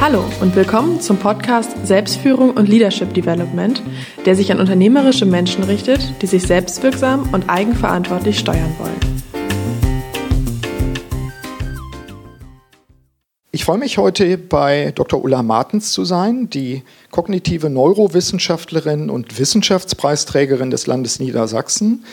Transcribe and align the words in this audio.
Hallo 0.00 0.24
und 0.40 0.56
willkommen 0.56 1.02
zum 1.02 1.18
Podcast 1.18 1.86
Selbstführung 1.86 2.52
und 2.52 2.70
Leadership 2.70 3.12
Development, 3.12 3.82
der 4.24 4.34
sich 4.34 4.50
an 4.50 4.58
unternehmerische 4.58 5.26
Menschen 5.26 5.62
richtet, 5.62 6.00
die 6.22 6.26
sich 6.26 6.44
selbstwirksam 6.44 7.28
und 7.34 7.50
eigenverantwortlich 7.50 8.38
steuern 8.38 8.74
wollen. 8.78 8.98
Ich 13.50 13.66
freue 13.66 13.76
mich 13.76 13.98
heute 13.98 14.38
bei 14.38 14.92
Dr. 14.94 15.22
Ulla 15.22 15.42
Martens 15.42 15.92
zu 15.92 16.06
sein, 16.06 16.48
die 16.48 16.82
kognitive 17.10 17.68
Neurowissenschaftlerin 17.68 19.10
und 19.10 19.38
Wissenschaftspreisträgerin 19.38 20.70
des 20.70 20.86
Landes 20.86 21.20
Niedersachsen. 21.20 22.06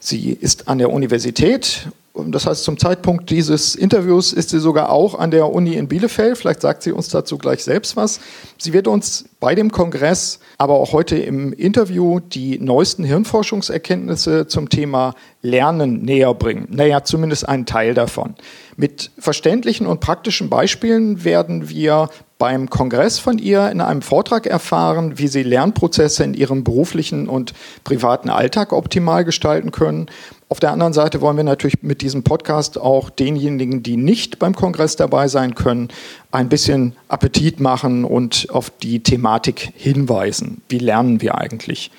Sie 0.00 0.30
ist 0.32 0.66
an 0.66 0.78
der 0.78 0.90
Universität 0.90 1.88
das 2.26 2.46
heißt, 2.46 2.64
zum 2.64 2.78
Zeitpunkt 2.78 3.30
dieses 3.30 3.74
Interviews 3.74 4.32
ist 4.32 4.50
sie 4.50 4.58
sogar 4.58 4.90
auch 4.90 5.18
an 5.18 5.30
der 5.30 5.52
Uni 5.52 5.74
in 5.74 5.88
Bielefeld. 5.88 6.38
Vielleicht 6.38 6.60
sagt 6.60 6.82
sie 6.82 6.92
uns 6.92 7.08
dazu 7.08 7.38
gleich 7.38 7.64
selbst 7.64 7.96
was. 7.96 8.20
Sie 8.58 8.72
wird 8.72 8.88
uns 8.88 9.24
bei 9.40 9.54
dem 9.54 9.70
Kongress, 9.70 10.40
aber 10.56 10.74
auch 10.74 10.92
heute 10.92 11.16
im 11.16 11.52
Interview 11.52 12.20
die 12.20 12.58
neuesten 12.58 13.04
Hirnforschungserkenntnisse 13.04 14.46
zum 14.48 14.68
Thema 14.68 15.14
Lernen 15.42 16.02
näher 16.02 16.34
bringen. 16.34 16.66
Naja, 16.70 17.04
zumindest 17.04 17.48
einen 17.48 17.66
Teil 17.66 17.94
davon. 17.94 18.34
Mit 18.76 19.10
verständlichen 19.18 19.86
und 19.86 20.00
praktischen 20.00 20.48
Beispielen 20.48 21.24
werden 21.24 21.68
wir 21.68 22.08
beim 22.38 22.70
Kongress 22.70 23.18
von 23.18 23.38
ihr 23.38 23.70
in 23.70 23.80
einem 23.80 24.02
Vortrag 24.02 24.46
erfahren, 24.46 25.18
wie 25.18 25.28
sie 25.28 25.42
Lernprozesse 25.42 26.22
in 26.24 26.34
ihrem 26.34 26.62
beruflichen 26.64 27.28
und 27.28 27.52
privaten 27.84 28.30
Alltag 28.30 28.72
optimal 28.72 29.24
gestalten 29.24 29.72
können. 29.72 30.06
Auf 30.50 30.60
der 30.60 30.72
anderen 30.72 30.94
Seite 30.94 31.20
wollen 31.20 31.36
wir 31.36 31.44
natürlich 31.44 31.82
mit 31.82 32.00
diesem 32.00 32.22
Podcast 32.22 32.78
auch 32.78 33.10
denjenigen, 33.10 33.82
die 33.82 33.98
nicht 33.98 34.38
beim 34.38 34.54
Kongress 34.54 34.96
dabei 34.96 35.28
sein 35.28 35.54
können, 35.54 35.88
ein 36.32 36.48
bisschen 36.48 36.96
Appetit 37.08 37.60
machen 37.60 38.04
und 38.04 38.48
auf 38.50 38.70
die 38.70 39.02
Thematik 39.02 39.72
hinweisen. 39.76 40.62
Wie 40.70 40.78
lernen 40.78 41.20
wir 41.20 41.36
eigentlich? 41.36 41.90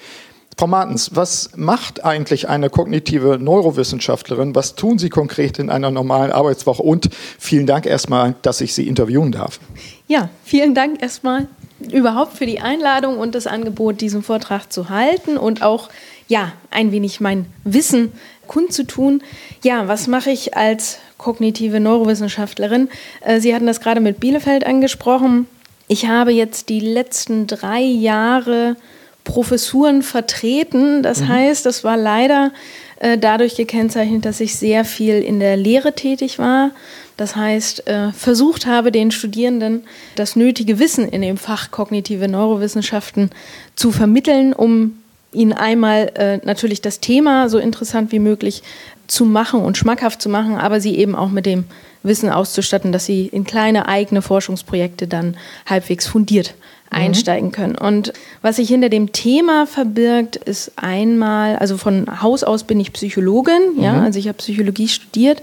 Frau 0.58 0.66
Martens, 0.66 1.16
was 1.16 1.52
macht 1.56 2.03
eigentlich 2.03 2.50
eine 2.50 2.72
kognitive 2.72 3.38
Neurowissenschaftlerin? 3.39 4.56
Was 4.56 4.73
tun 4.73 4.97
Sie 4.97 5.09
konkret 5.09 5.59
in 5.59 5.69
einer 5.69 5.91
normalen 5.91 6.31
Arbeitswoche? 6.31 6.81
Und 6.81 7.09
vielen 7.38 7.67
Dank 7.67 7.86
erstmal, 7.86 8.34
dass 8.41 8.61
ich 8.61 8.73
Sie 8.73 8.88
interviewen 8.88 9.31
darf. 9.31 9.59
Ja, 10.08 10.30
vielen 10.44 10.73
Dank 10.73 11.03
erstmal 11.03 11.47
überhaupt 11.91 12.36
für 12.36 12.45
die 12.45 12.59
Einladung 12.59 13.19
und 13.19 13.36
das 13.36 13.47
Angebot, 13.47 14.02
diesen 14.02 14.23
Vortrag 14.23 14.73
zu 14.73 14.89
halten 14.89 15.38
und 15.38 15.61
auch 15.61 15.89
ja, 16.28 16.52
ein 16.72 16.91
wenig 16.91 17.22
mein 17.22 17.45
Wissen 17.63 18.11
kundzutun. 18.50 19.23
Ja, 19.64 19.88
was 19.88 20.08
mache 20.08 20.31
ich 20.31 20.58
als 20.58 20.97
kognitive 21.17 21.80
Neurowissenschaftlerin? 21.80 22.89
Äh, 23.22 23.39
Sie 23.39 23.56
hatten 23.56 23.67
das 23.67 23.80
gerade 23.80 24.02
mit 24.02 24.19
Bielefeld 24.19 24.66
angesprochen. 24.66 25.47
Ich 25.88 26.08
habe 26.08 26.31
jetzt 26.31 26.67
die 26.67 26.81
letzten 26.81 27.47
drei 27.47 27.80
Jahre 27.80 28.75
Professuren 29.23 30.02
vertreten. 30.02 31.03
Das 31.03 31.22
mhm. 31.22 31.28
heißt, 31.30 31.66
das 31.66 31.83
war 31.83 31.97
leider 31.97 32.52
äh, 33.00 33.17
dadurch 33.17 33.56
gekennzeichnet, 33.56 34.25
dass 34.25 34.39
ich 34.39 34.56
sehr 34.56 34.86
viel 34.86 35.22
in 35.22 35.39
der 35.39 35.56
Lehre 35.56 35.94
tätig 35.94 36.39
war. 36.39 36.72
Das 37.16 37.36
heißt, 37.36 37.88
äh, 37.88 38.11
versucht 38.11 38.66
habe, 38.66 38.91
den 38.91 39.11
Studierenden 39.11 39.84
das 40.16 40.36
nötige 40.36 40.80
Wissen 40.80 41.08
in 41.08 41.22
dem 41.22 41.38
Fach 41.38 41.69
kognitive 41.69 42.28
Neurowissenschaften 42.28 43.30
zu 43.75 43.91
vermitteln, 43.91 44.53
um 44.53 44.97
ihnen 45.31 45.53
einmal 45.53 46.11
äh, 46.16 46.38
natürlich 46.44 46.81
das 46.81 46.99
Thema 46.99 47.49
so 47.49 47.58
interessant 47.58 48.11
wie 48.11 48.19
möglich 48.19 48.63
zu 49.08 49.25
machen 49.25 49.61
und 49.61 49.77
schmackhaft 49.77 50.22
zu 50.22 50.30
machen, 50.30 50.55
aber 50.55 50.81
sie 50.81 50.97
eben 50.97 51.16
auch 51.16 51.30
mit 51.30 51.45
dem 51.45 51.66
Wissen 52.03 52.30
auszustatten, 52.30 52.91
dass 52.91 53.05
sie 53.05 53.27
in 53.27 53.44
kleine 53.44 53.88
eigene 53.88 54.22
Forschungsprojekte 54.22 55.07
dann 55.07 55.35
halbwegs 55.66 56.07
fundiert 56.07 56.53
Mhm. 56.91 56.97
einsteigen 56.97 57.52
können. 57.52 57.75
Und 57.75 58.13
was 58.41 58.55
sich 58.55 58.67
hinter 58.67 58.89
dem 58.89 59.11
Thema 59.11 59.67
verbirgt, 59.67 60.35
ist 60.35 60.72
einmal, 60.75 61.55
also 61.57 61.77
von 61.77 62.22
Haus 62.22 62.44
aus 62.44 62.63
bin 62.63 62.79
ich 62.79 62.94
Psychologin, 62.94 63.79
ja, 63.79 63.94
mhm. 63.94 64.03
also 64.03 64.19
ich 64.19 64.28
habe 64.28 64.38
Psychologie 64.38 64.88
studiert 64.88 65.41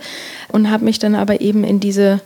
und 0.51 0.71
habe 0.71 0.85
mich 0.85 0.99
dann 0.99 1.15
aber 1.15 1.41
eben 1.41 1.65
in 1.65 1.81
diese, 1.81 2.21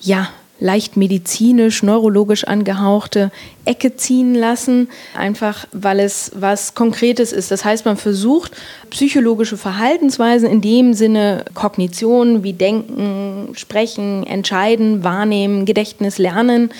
ja, 0.00 0.28
leicht 0.60 0.96
medizinisch, 0.96 1.82
neurologisch 1.82 2.44
angehauchte 2.44 3.30
Ecke 3.64 3.96
ziehen 3.96 4.34
lassen, 4.34 4.88
einfach 5.16 5.66
weil 5.72 6.00
es 6.00 6.30
was 6.34 6.74
Konkretes 6.74 7.32
ist. 7.32 7.50
Das 7.50 7.64
heißt, 7.64 7.84
man 7.84 7.96
versucht 7.96 8.52
psychologische 8.90 9.56
Verhaltensweisen 9.56 10.48
in 10.48 10.60
dem 10.60 10.94
Sinne 10.94 11.44
Kognition 11.54 12.44
wie 12.44 12.52
Denken, 12.52 13.48
Sprechen, 13.54 14.24
Entscheiden, 14.26 15.02
Wahrnehmen, 15.02 15.64
Gedächtnis, 15.64 16.18
Lernen 16.18 16.70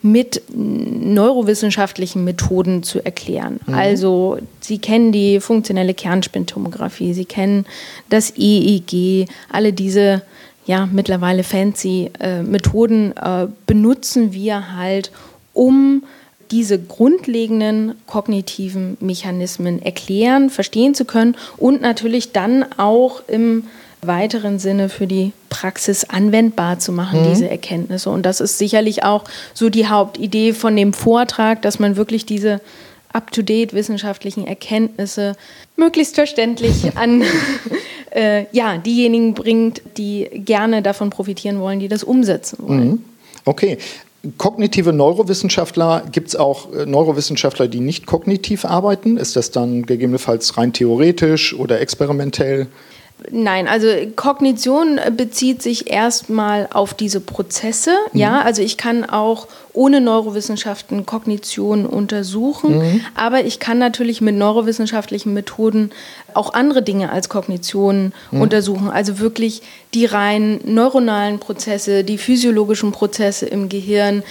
mit 0.00 0.42
neurowissenschaftlichen 0.54 2.22
Methoden 2.22 2.84
zu 2.84 3.04
erklären. 3.04 3.58
Mhm. 3.66 3.74
Also 3.74 4.38
Sie 4.60 4.78
kennen 4.78 5.10
die 5.10 5.40
funktionelle 5.40 5.94
Kernspintomographie, 5.94 7.14
Sie 7.14 7.24
kennen 7.24 7.66
das 8.08 8.32
EEG, 8.36 9.28
alle 9.50 9.72
diese 9.72 10.22
ja 10.68 10.86
mittlerweile 10.90 11.42
fancy 11.42 12.10
äh, 12.20 12.42
Methoden 12.42 13.16
äh, 13.16 13.48
benutzen 13.66 14.32
wir 14.32 14.76
halt, 14.76 15.10
um 15.54 16.04
diese 16.50 16.78
grundlegenden 16.78 17.94
kognitiven 18.06 18.96
Mechanismen 19.00 19.82
erklären, 19.82 20.50
verstehen 20.50 20.94
zu 20.94 21.04
können 21.04 21.36
und 21.56 21.80
natürlich 21.80 22.32
dann 22.32 22.64
auch 22.76 23.22
im 23.28 23.64
weiteren 24.00 24.58
Sinne 24.58 24.88
für 24.88 25.06
die 25.06 25.32
Praxis 25.48 26.04
anwendbar 26.04 26.78
zu 26.78 26.92
machen, 26.92 27.22
mhm. 27.22 27.30
diese 27.30 27.50
Erkenntnisse. 27.50 28.10
Und 28.10 28.24
das 28.24 28.40
ist 28.40 28.58
sicherlich 28.58 29.04
auch 29.04 29.24
so 29.54 29.70
die 29.70 29.88
Hauptidee 29.88 30.52
von 30.52 30.76
dem 30.76 30.92
Vortrag, 30.92 31.62
dass 31.62 31.78
man 31.78 31.96
wirklich 31.96 32.24
diese 32.24 32.60
up-to-date 33.12 33.72
wissenschaftlichen 33.72 34.46
Erkenntnisse 34.46 35.36
möglichst 35.76 36.14
verständlich 36.14 36.96
an 36.96 37.22
äh, 38.10 38.46
ja, 38.52 38.78
diejenigen 38.78 39.34
bringt, 39.34 39.82
die 39.96 40.28
gerne 40.32 40.82
davon 40.82 41.10
profitieren 41.10 41.60
wollen, 41.60 41.80
die 41.80 41.88
das 41.88 42.04
umsetzen 42.04 42.58
wollen. 42.60 42.88
Mhm. 42.88 43.04
Okay. 43.44 43.78
Kognitive 44.36 44.92
Neurowissenschaftler, 44.92 46.04
gibt 46.10 46.28
es 46.28 46.36
auch 46.36 46.72
äh, 46.74 46.86
Neurowissenschaftler, 46.86 47.68
die 47.68 47.80
nicht 47.80 48.06
kognitiv 48.06 48.64
arbeiten? 48.64 49.16
Ist 49.16 49.36
das 49.36 49.52
dann 49.52 49.86
gegebenenfalls 49.86 50.56
rein 50.56 50.72
theoretisch 50.72 51.54
oder 51.54 51.80
experimentell? 51.80 52.66
Nein, 53.30 53.66
also 53.66 53.88
Kognition 54.14 55.00
bezieht 55.16 55.60
sich 55.60 55.90
erstmal 55.90 56.68
auf 56.72 56.94
diese 56.94 57.20
Prozesse. 57.20 57.90
Mhm. 58.12 58.20
Ja, 58.20 58.40
also 58.42 58.62
ich 58.62 58.76
kann 58.76 59.04
auch 59.04 59.48
ohne 59.72 60.00
Neurowissenschaften 60.00 61.04
Kognition 61.04 61.86
untersuchen, 61.86 62.78
mhm. 62.78 63.00
aber 63.14 63.44
ich 63.44 63.58
kann 63.58 63.78
natürlich 63.78 64.20
mit 64.20 64.36
neurowissenschaftlichen 64.36 65.34
Methoden 65.34 65.90
auch 66.34 66.54
andere 66.54 66.82
Dinge 66.82 67.10
als 67.10 67.28
Kognition 67.28 68.12
mhm. 68.30 68.40
untersuchen. 68.40 68.90
Also 68.90 69.18
wirklich 69.18 69.62
die 69.94 70.06
rein 70.06 70.60
neuronalen 70.64 71.38
Prozesse, 71.38 72.04
die 72.04 72.18
physiologischen 72.18 72.92
Prozesse 72.92 73.46
im 73.46 73.68
Gehirn. 73.68 74.22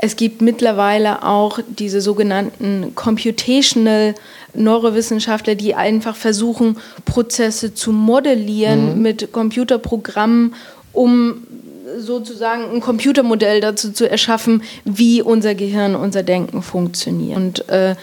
Es 0.00 0.16
gibt 0.16 0.42
mittlerweile 0.42 1.22
auch 1.22 1.60
diese 1.66 2.00
sogenannten 2.00 2.94
Computational 2.94 4.14
Neurowissenschaftler, 4.54 5.54
die 5.54 5.74
einfach 5.74 6.16
versuchen, 6.16 6.78
Prozesse 7.04 7.74
zu 7.74 7.92
modellieren 7.92 8.96
mhm. 8.96 9.02
mit 9.02 9.32
Computerprogrammen, 9.32 10.54
um 10.92 11.46
sozusagen 11.98 12.70
ein 12.72 12.80
Computermodell 12.80 13.60
dazu 13.60 13.92
zu 13.92 14.08
erschaffen, 14.08 14.62
wie 14.84 15.22
unser 15.22 15.54
Gehirn, 15.54 15.94
unser 15.94 16.22
Denken 16.22 16.62
funktioniert. 16.62 17.36
Und 17.36 17.68
äh, 17.68 17.94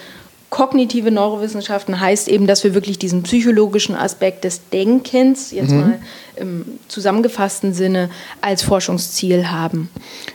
kognitive 0.50 1.10
Neurowissenschaften 1.10 1.98
heißt 1.98 2.28
eben, 2.28 2.46
dass 2.46 2.62
wir 2.62 2.74
wirklich 2.74 2.98
diesen 2.98 3.22
psychologischen 3.22 3.94
Aspekt 3.94 4.44
des 4.44 4.68
Denkens, 4.70 5.50
jetzt 5.50 5.70
mhm. 5.70 5.80
mal 5.80 5.98
im 6.36 6.64
zusammengefassten 6.88 7.74
Sinne, 7.74 8.10
als 8.40 8.62
Forschungsziel 8.62 9.50
haben. 9.50 9.90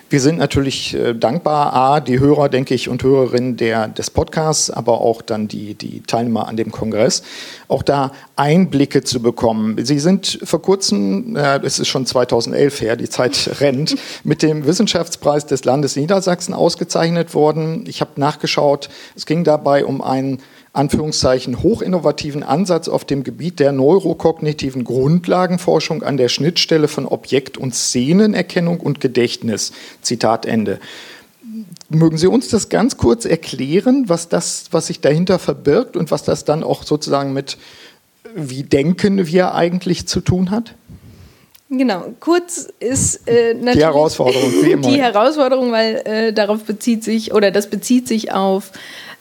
Wir 0.09 0.21
sind 0.21 0.37
natürlich 0.37 0.93
äh, 0.93 1.13
dankbar, 1.13 1.73
A, 1.73 1.99
die 1.99 2.19
Hörer, 2.19 2.47
denke 2.47 2.73
ich, 2.73 2.87
und 2.87 3.03
Hörerinnen 3.03 3.57
der, 3.57 3.89
des 3.89 4.09
Podcasts, 4.09 4.69
aber 4.71 5.01
auch 5.01 5.21
dann 5.21 5.49
die, 5.49 5.73
die 5.73 6.01
Teilnehmer 6.01 6.47
an 6.47 6.55
dem 6.55 6.71
Kongress, 6.71 7.23
auch 7.67 7.83
da 7.83 8.13
Einblicke 8.37 9.03
zu 9.03 9.21
bekommen. 9.21 9.83
Sie 9.83 9.99
sind 9.99 10.39
vor 10.43 10.61
kurzem, 10.61 11.35
äh, 11.35 11.59
es 11.63 11.79
ist 11.79 11.89
schon 11.89 12.05
2011 12.05 12.81
her, 12.81 12.95
die 12.95 13.09
Zeit 13.09 13.49
rennt, 13.59 13.95
mit 14.23 14.43
dem 14.43 14.65
Wissenschaftspreis 14.65 15.45
des 15.45 15.65
Landes 15.65 15.97
Niedersachsen 15.97 16.53
ausgezeichnet 16.53 17.33
worden. 17.33 17.83
Ich 17.87 17.99
habe 17.99 18.11
nachgeschaut, 18.15 18.87
es 19.15 19.25
ging 19.25 19.43
dabei 19.43 19.83
um 19.83 20.01
einen 20.01 20.39
Anführungszeichen 20.77 21.63
hochinnovativen 21.63 22.43
Ansatz 22.43 22.87
auf 22.87 23.03
dem 23.03 23.23
Gebiet 23.23 23.59
der 23.59 23.71
neurokognitiven 23.71 24.83
Grundlagenforschung 24.83 26.03
an 26.03 26.17
der 26.17 26.29
Schnittstelle 26.29 26.87
von 26.87 27.05
Objekt- 27.05 27.57
und 27.57 27.73
Szenenerkennung 27.73 28.79
und 28.79 29.01
Gedächtnis. 29.01 29.73
Zitat 30.01 30.45
Ende. 30.45 30.79
Mögen 31.89 32.17
Sie 32.17 32.27
uns 32.27 32.49
das 32.49 32.69
ganz 32.69 32.97
kurz 32.97 33.25
erklären, 33.25 34.05
was 34.07 34.29
das, 34.29 34.65
was 34.71 34.87
sich 34.87 35.01
dahinter 35.01 35.39
verbirgt 35.39 35.97
und 35.97 36.11
was 36.11 36.23
das 36.23 36.45
dann 36.45 36.63
auch 36.63 36.83
sozusagen 36.83 37.33
mit 37.33 37.57
wie 38.35 38.63
denken 38.63 39.25
wir 39.27 39.55
eigentlich 39.55 40.07
zu 40.07 40.21
tun 40.21 40.51
hat? 40.51 40.75
Genau, 41.69 42.13
kurz 42.21 42.69
ist 42.79 43.27
äh, 43.27 43.53
natürlich 43.53 43.73
die 43.73 43.83
Herausforderung, 43.83 44.51
die 44.83 45.01
Herausforderung, 45.01 45.71
weil 45.73 45.95
äh, 46.05 46.33
darauf 46.33 46.63
bezieht 46.63 47.03
sich 47.03 47.33
oder 47.33 47.51
das 47.51 47.69
bezieht 47.69 48.07
sich 48.07 48.31
auf 48.31 48.71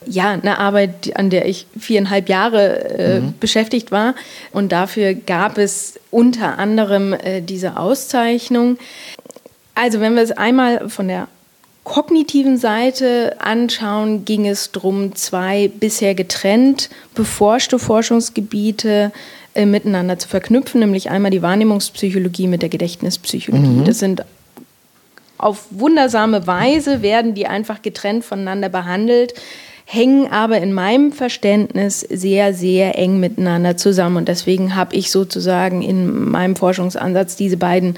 ja 0.04 0.30
eine 0.30 0.58
Arbeit, 0.58 1.16
an 1.16 1.30
der 1.30 1.48
ich 1.48 1.66
viereinhalb 1.78 2.28
Jahre 2.28 2.98
äh, 2.98 3.20
mhm. 3.20 3.34
beschäftigt 3.40 3.90
war 3.90 4.14
und 4.52 4.72
dafür 4.72 5.14
gab 5.14 5.58
es 5.58 5.98
unter 6.10 6.58
anderem 6.58 7.12
äh, 7.12 7.40
diese 7.40 7.76
Auszeichnung. 7.76 8.78
Also 9.74 10.00
wenn 10.00 10.14
wir 10.14 10.22
es 10.22 10.32
einmal 10.32 10.88
von 10.88 11.08
der 11.08 11.28
kognitiven 11.84 12.58
Seite 12.58 13.36
anschauen, 13.38 14.24
ging 14.24 14.46
es 14.46 14.72
darum, 14.72 15.14
zwei 15.14 15.68
bisher 15.68 16.14
getrennt 16.14 16.90
beforschte 17.14 17.78
Forschungsgebiete 17.78 19.12
äh, 19.54 19.66
miteinander 19.66 20.18
zu 20.18 20.28
verknüpfen, 20.28 20.80
nämlich 20.80 21.10
einmal 21.10 21.30
die 21.30 21.42
Wahrnehmungspsychologie 21.42 22.48
mit 22.48 22.62
der 22.62 22.68
Gedächtnispsychologie. 22.68 23.68
Mhm. 23.68 23.84
Das 23.84 24.00
sind 24.00 24.24
auf 25.38 25.66
wundersame 25.70 26.46
Weise 26.46 27.02
werden 27.02 27.34
die 27.34 27.46
einfach 27.46 27.82
getrennt 27.82 28.24
voneinander 28.24 28.68
behandelt, 28.68 29.34
hängen 29.88 30.26
aber 30.30 30.60
in 30.60 30.72
meinem 30.72 31.12
Verständnis 31.12 32.00
sehr, 32.00 32.52
sehr 32.52 32.98
eng 32.98 33.20
miteinander 33.20 33.76
zusammen. 33.76 34.16
Und 34.16 34.28
deswegen 34.28 34.74
habe 34.74 34.96
ich 34.96 35.12
sozusagen 35.12 35.80
in 35.80 36.28
meinem 36.28 36.56
Forschungsansatz 36.56 37.36
diese 37.36 37.56
beiden 37.56 37.94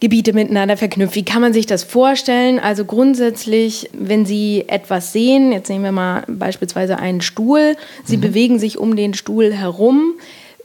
Gebiete 0.00 0.32
miteinander 0.32 0.76
verknüpft. 0.76 1.16
Wie 1.16 1.24
kann 1.24 1.42
man 1.42 1.52
sich 1.52 1.66
das 1.66 1.82
vorstellen? 1.82 2.60
Also 2.60 2.84
grundsätzlich, 2.84 3.90
wenn 3.92 4.26
Sie 4.26 4.64
etwas 4.68 5.12
sehen, 5.12 5.50
jetzt 5.50 5.68
nehmen 5.68 5.82
wir 5.82 5.92
mal 5.92 6.22
beispielsweise 6.28 7.00
einen 7.00 7.20
Stuhl, 7.20 7.76
Sie 8.04 8.16
mhm. 8.16 8.20
bewegen 8.20 8.58
sich 8.60 8.78
um 8.78 8.94
den 8.94 9.14
Stuhl 9.14 9.52
herum, 9.52 10.14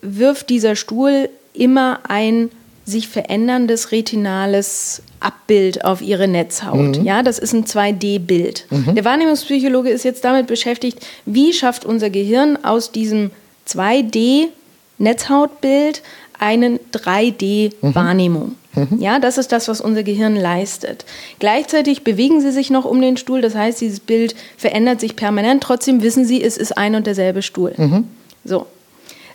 wirft 0.02 0.52
dieser 0.52 0.76
Stuhl 0.76 1.30
immer 1.54 2.02
ein 2.08 2.52
sich 2.86 3.08
veränderndes 3.08 3.92
retinales 3.92 5.02
Abbild 5.20 5.84
auf 5.86 6.02
ihre 6.02 6.28
Netzhaut. 6.28 7.00
Mhm. 7.00 7.06
Ja, 7.06 7.22
das 7.24 7.40
ist 7.40 7.54
ein 7.54 7.66
2D-Bild. 7.66 8.68
Mhm. 8.70 8.94
Der 8.96 9.06
Wahrnehmungspsychologe 9.06 9.90
ist 9.90 10.04
jetzt 10.04 10.26
damit 10.26 10.48
beschäftigt, 10.48 11.00
wie 11.26 11.54
schafft 11.54 11.86
unser 11.86 12.10
Gehirn 12.10 12.60
aus 12.64 12.92
diesem 12.92 13.32
2D-Netzhautbild 13.68 16.02
eine 16.38 16.82
3D-Wahrnehmung. 16.92 18.56
Mhm. 18.76 19.00
Ja, 19.00 19.20
das 19.20 19.38
ist 19.38 19.54
das, 19.54 19.70
was 19.70 19.80
unser 19.80 20.02
Gehirn 20.04 20.36
leistet. 20.36 21.06
Gleichzeitig 21.40 22.04
bewegen 22.04 22.42
sie 22.42 22.52
sich 22.52 22.70
noch 22.70 22.84
um 22.86 23.02
den 23.02 23.18
Stuhl, 23.18 23.42
das 23.42 23.56
heißt, 23.56 23.80
dieses 23.80 24.02
Bild 24.02 24.36
verändert 24.58 25.00
sich 25.00 25.16
permanent. 25.16 25.64
Trotzdem 25.64 26.02
wissen 26.02 26.26
sie, 26.26 26.44
es 26.44 26.58
ist 26.58 26.78
ein 26.78 26.96
und 26.96 27.08
derselbe 27.08 27.42
Stuhl. 27.42 27.74
Mhm. 27.78 28.10
So. 28.44 28.66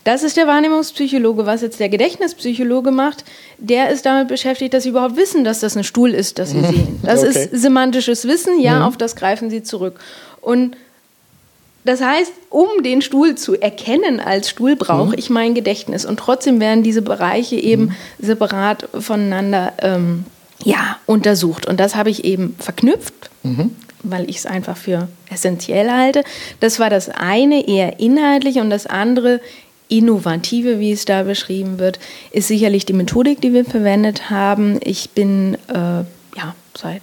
Das 0.09 0.23
ist 0.23 0.39
der 0.39 0.47
Wahrnehmungspsychologe. 0.47 1.45
Was 1.45 1.61
jetzt 1.61 1.81
der 1.81 1.91
Gedächtnispsychologe 1.91 2.91
macht, 2.91 3.27
der 3.59 3.91
ist 3.91 4.07
damit 4.07 4.29
beschäftigt, 4.29 4.73
dass 4.73 4.85
sie 4.85 4.89
überhaupt 4.89 5.19
wissen, 5.19 5.45
dass 5.45 5.61
das 5.61 5.77
ein 5.77 5.85
Stuhl 5.85 6.15
ist, 6.15 6.39
das 6.39 6.53
sie 6.53 6.57
mhm. 6.57 6.65
sehen. 6.65 7.01
Das 7.03 7.21
okay. 7.21 7.29
ist 7.29 7.51
semantisches 7.51 8.27
Wissen, 8.27 8.59
ja, 8.59 8.79
mhm. 8.79 8.85
auf 8.85 8.97
das 8.97 9.17
greifen 9.17 9.51
sie 9.51 9.63
zurück. 9.63 10.01
Und 10.41 10.79
das 11.85 12.01
heißt, 12.01 12.33
um 12.49 12.69
den 12.83 13.03
Stuhl 13.03 13.35
zu 13.35 13.61
erkennen 13.61 14.19
als 14.19 14.49
Stuhl, 14.49 14.77
brauche 14.77 15.09
mhm. 15.09 15.19
ich 15.19 15.29
mein 15.29 15.53
Gedächtnis. 15.53 16.07
Und 16.07 16.19
trotzdem 16.19 16.59
werden 16.59 16.83
diese 16.83 17.03
Bereiche 17.03 17.57
eben 17.57 17.83
mhm. 17.83 17.95
separat 18.19 18.89
voneinander 18.99 19.75
ähm, 19.83 20.25
ja, 20.65 20.97
untersucht. 21.05 21.67
Und 21.67 21.81
das 21.81 21.97
habe 21.97 22.09
ich 22.09 22.25
eben 22.25 22.57
verknüpft, 22.59 23.29
mhm. 23.43 23.77
weil 24.05 24.31
ich 24.31 24.39
es 24.39 24.47
einfach 24.47 24.79
für 24.79 25.09
essentiell 25.31 25.91
halte. 25.91 26.25
Das 26.61 26.79
war 26.79 26.89
das 26.89 27.11
eine 27.11 27.69
eher 27.69 28.01
inhaltlich 28.01 28.57
und 28.57 28.71
das 28.71 28.87
andere 28.87 29.43
innovative, 29.89 30.79
wie 30.79 30.93
es 30.93 31.05
da 31.05 31.23
beschrieben 31.23 31.79
wird, 31.79 31.99
ist 32.31 32.49
sicherlich 32.49 32.87
die 32.87 32.93
Methodik, 32.93 33.41
die 33.41 33.53
wir 33.53 33.65
verwendet 33.65 34.31
haben. 34.31 34.79
Ich 34.83 35.11
bin 35.11 35.55
äh, 35.69 36.05
ja 36.37 36.55
seit 36.77 37.03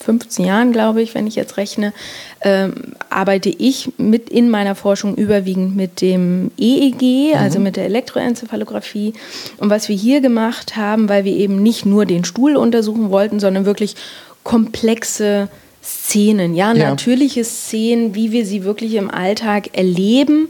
15 0.00 0.46
Jahren, 0.46 0.72
glaube 0.72 1.02
ich, 1.02 1.14
wenn 1.14 1.26
ich 1.26 1.36
jetzt 1.36 1.56
rechne, 1.56 1.92
ähm, 2.40 2.94
arbeite 3.10 3.50
ich 3.50 3.92
mit 3.98 4.30
in 4.30 4.48
meiner 4.48 4.74
Forschung 4.74 5.14
überwiegend 5.14 5.76
mit 5.76 6.00
dem 6.00 6.50
EEG, 6.58 7.36
also 7.36 7.58
mhm. 7.58 7.64
mit 7.64 7.76
der 7.76 7.84
Elektroenzephalographie. 7.84 9.12
Und 9.58 9.68
was 9.68 9.88
wir 9.88 9.96
hier 9.96 10.20
gemacht 10.20 10.76
haben, 10.76 11.08
weil 11.08 11.24
wir 11.24 11.32
eben 11.32 11.62
nicht 11.62 11.84
nur 11.84 12.06
den 12.06 12.24
Stuhl 12.24 12.56
untersuchen 12.56 13.10
wollten, 13.10 13.40
sondern 13.40 13.66
wirklich 13.66 13.94
komplexe 14.42 15.48
Szenen, 15.82 16.54
ja, 16.54 16.72
ja, 16.74 16.90
natürliche 16.90 17.42
Szenen, 17.42 18.14
wie 18.14 18.32
wir 18.32 18.44
sie 18.44 18.64
wirklich 18.64 18.94
im 18.94 19.10
Alltag 19.10 19.70
erleben. 19.72 20.48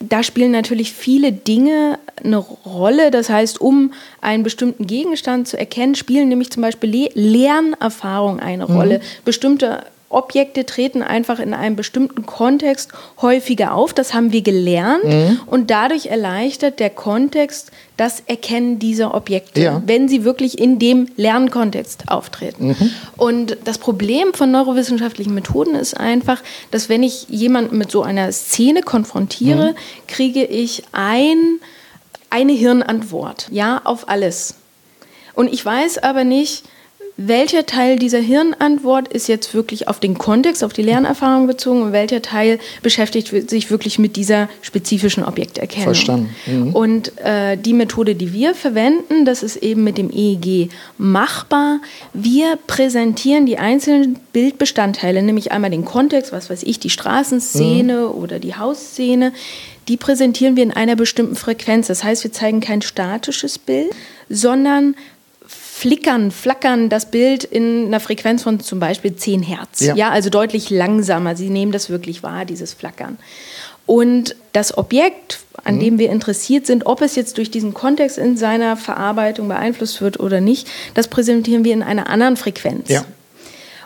Da 0.00 0.22
spielen 0.22 0.52
natürlich 0.52 0.92
viele 0.92 1.32
Dinge 1.32 1.98
eine 2.22 2.38
Rolle. 2.38 3.10
Das 3.10 3.28
heißt, 3.28 3.60
um 3.60 3.92
einen 4.20 4.42
bestimmten 4.42 4.86
Gegenstand 4.86 5.48
zu 5.48 5.58
erkennen, 5.58 5.94
spielen 5.94 6.28
nämlich 6.28 6.50
zum 6.50 6.62
Beispiel 6.62 7.10
Lernerfahrungen 7.14 8.40
eine 8.40 8.66
mhm. 8.66 8.76
Rolle. 8.76 9.00
Bestimmte 9.24 9.84
Objekte 10.12 10.66
treten 10.66 11.04
einfach 11.04 11.38
in 11.38 11.54
einem 11.54 11.76
bestimmten 11.76 12.26
Kontext 12.26 12.90
häufiger 13.22 13.74
auf. 13.74 13.94
Das 13.94 14.12
haben 14.12 14.32
wir 14.32 14.42
gelernt 14.42 15.04
mhm. 15.04 15.40
und 15.46 15.70
dadurch 15.70 16.06
erleichtert 16.06 16.80
der 16.80 16.90
Kontext 16.90 17.70
das 17.96 18.20
Erkennen 18.26 18.80
dieser 18.80 19.14
Objekte, 19.14 19.60
ja. 19.60 19.82
wenn 19.86 20.08
sie 20.08 20.24
wirklich 20.24 20.58
in 20.58 20.80
dem 20.80 21.06
Lernkontext 21.16 22.08
auftreten. 22.08 22.68
Mhm. 22.68 22.90
Und 23.16 23.56
das 23.64 23.78
Problem 23.78 24.34
von 24.34 24.50
neurowissenschaftlichen 24.50 25.32
Methoden 25.32 25.76
ist 25.76 25.96
einfach, 25.96 26.42
dass 26.72 26.88
wenn 26.88 27.04
ich 27.04 27.28
jemanden 27.28 27.78
mit 27.78 27.92
so 27.92 28.02
einer 28.02 28.32
Szene 28.32 28.82
konfrontiere, 28.82 29.70
mhm. 29.70 30.06
kriege 30.08 30.44
ich 30.44 30.82
ein, 30.90 31.60
eine 32.30 32.52
Hirnantwort, 32.52 33.46
ja, 33.52 33.80
auf 33.84 34.08
alles. 34.08 34.56
Und 35.34 35.52
ich 35.52 35.64
weiß 35.64 35.98
aber 35.98 36.24
nicht, 36.24 36.64
welcher 37.22 37.66
Teil 37.66 37.98
dieser 37.98 38.18
Hirnantwort 38.18 39.08
ist 39.08 39.28
jetzt 39.28 39.52
wirklich 39.52 39.88
auf 39.88 40.00
den 40.00 40.16
Kontext, 40.16 40.64
auf 40.64 40.72
die 40.72 40.80
Lernerfahrung 40.80 41.46
bezogen 41.46 41.82
und 41.82 41.92
welcher 41.92 42.22
Teil 42.22 42.58
beschäftigt 42.82 43.50
sich 43.50 43.70
wirklich 43.70 43.98
mit 43.98 44.16
dieser 44.16 44.48
spezifischen 44.62 45.24
Objekterkennung. 45.24 45.84
Verstanden. 45.84 46.34
Mhm. 46.46 46.74
Und 46.74 47.18
äh, 47.18 47.58
die 47.58 47.74
Methode, 47.74 48.14
die 48.14 48.32
wir 48.32 48.54
verwenden, 48.54 49.26
das 49.26 49.42
ist 49.42 49.56
eben 49.56 49.84
mit 49.84 49.98
dem 49.98 50.10
EEG 50.10 50.70
machbar. 50.96 51.80
Wir 52.14 52.58
präsentieren 52.66 53.44
die 53.44 53.58
einzelnen 53.58 54.18
Bildbestandteile, 54.32 55.22
nämlich 55.22 55.52
einmal 55.52 55.70
den 55.70 55.84
Kontext, 55.84 56.32
was 56.32 56.48
weiß 56.48 56.62
ich, 56.62 56.80
die 56.80 56.90
Straßenszene 56.90 58.08
mhm. 58.08 58.18
oder 58.18 58.38
die 58.38 58.54
Hausszene, 58.54 59.34
die 59.88 59.98
präsentieren 59.98 60.56
wir 60.56 60.62
in 60.62 60.72
einer 60.72 60.96
bestimmten 60.96 61.36
Frequenz. 61.36 61.88
Das 61.88 62.02
heißt, 62.02 62.24
wir 62.24 62.32
zeigen 62.32 62.60
kein 62.60 62.80
statisches 62.80 63.58
Bild, 63.58 63.90
sondern 64.30 64.94
flickern, 65.80 66.30
flackern 66.30 66.90
das 66.90 67.10
Bild 67.10 67.42
in 67.42 67.86
einer 67.86 68.00
Frequenz 68.00 68.42
von 68.42 68.60
zum 68.60 68.80
Beispiel 68.80 69.16
10 69.16 69.42
Hertz. 69.42 69.80
Ja. 69.80 69.94
ja, 69.94 70.10
also 70.10 70.28
deutlich 70.28 70.68
langsamer. 70.68 71.36
Sie 71.36 71.48
nehmen 71.48 71.72
das 71.72 71.88
wirklich 71.88 72.22
wahr, 72.22 72.44
dieses 72.44 72.74
Flackern. 72.74 73.16
Und 73.86 74.36
das 74.52 74.76
Objekt, 74.76 75.40
an 75.64 75.76
mhm. 75.76 75.80
dem 75.80 75.98
wir 75.98 76.10
interessiert 76.10 76.66
sind, 76.66 76.84
ob 76.84 77.00
es 77.00 77.16
jetzt 77.16 77.38
durch 77.38 77.50
diesen 77.50 77.72
Kontext 77.72 78.18
in 78.18 78.36
seiner 78.36 78.76
Verarbeitung 78.76 79.48
beeinflusst 79.48 80.02
wird 80.02 80.20
oder 80.20 80.42
nicht, 80.42 80.68
das 80.92 81.08
präsentieren 81.08 81.64
wir 81.64 81.72
in 81.72 81.82
einer 81.82 82.10
anderen 82.10 82.36
Frequenz. 82.36 82.90
Ja. 82.90 83.06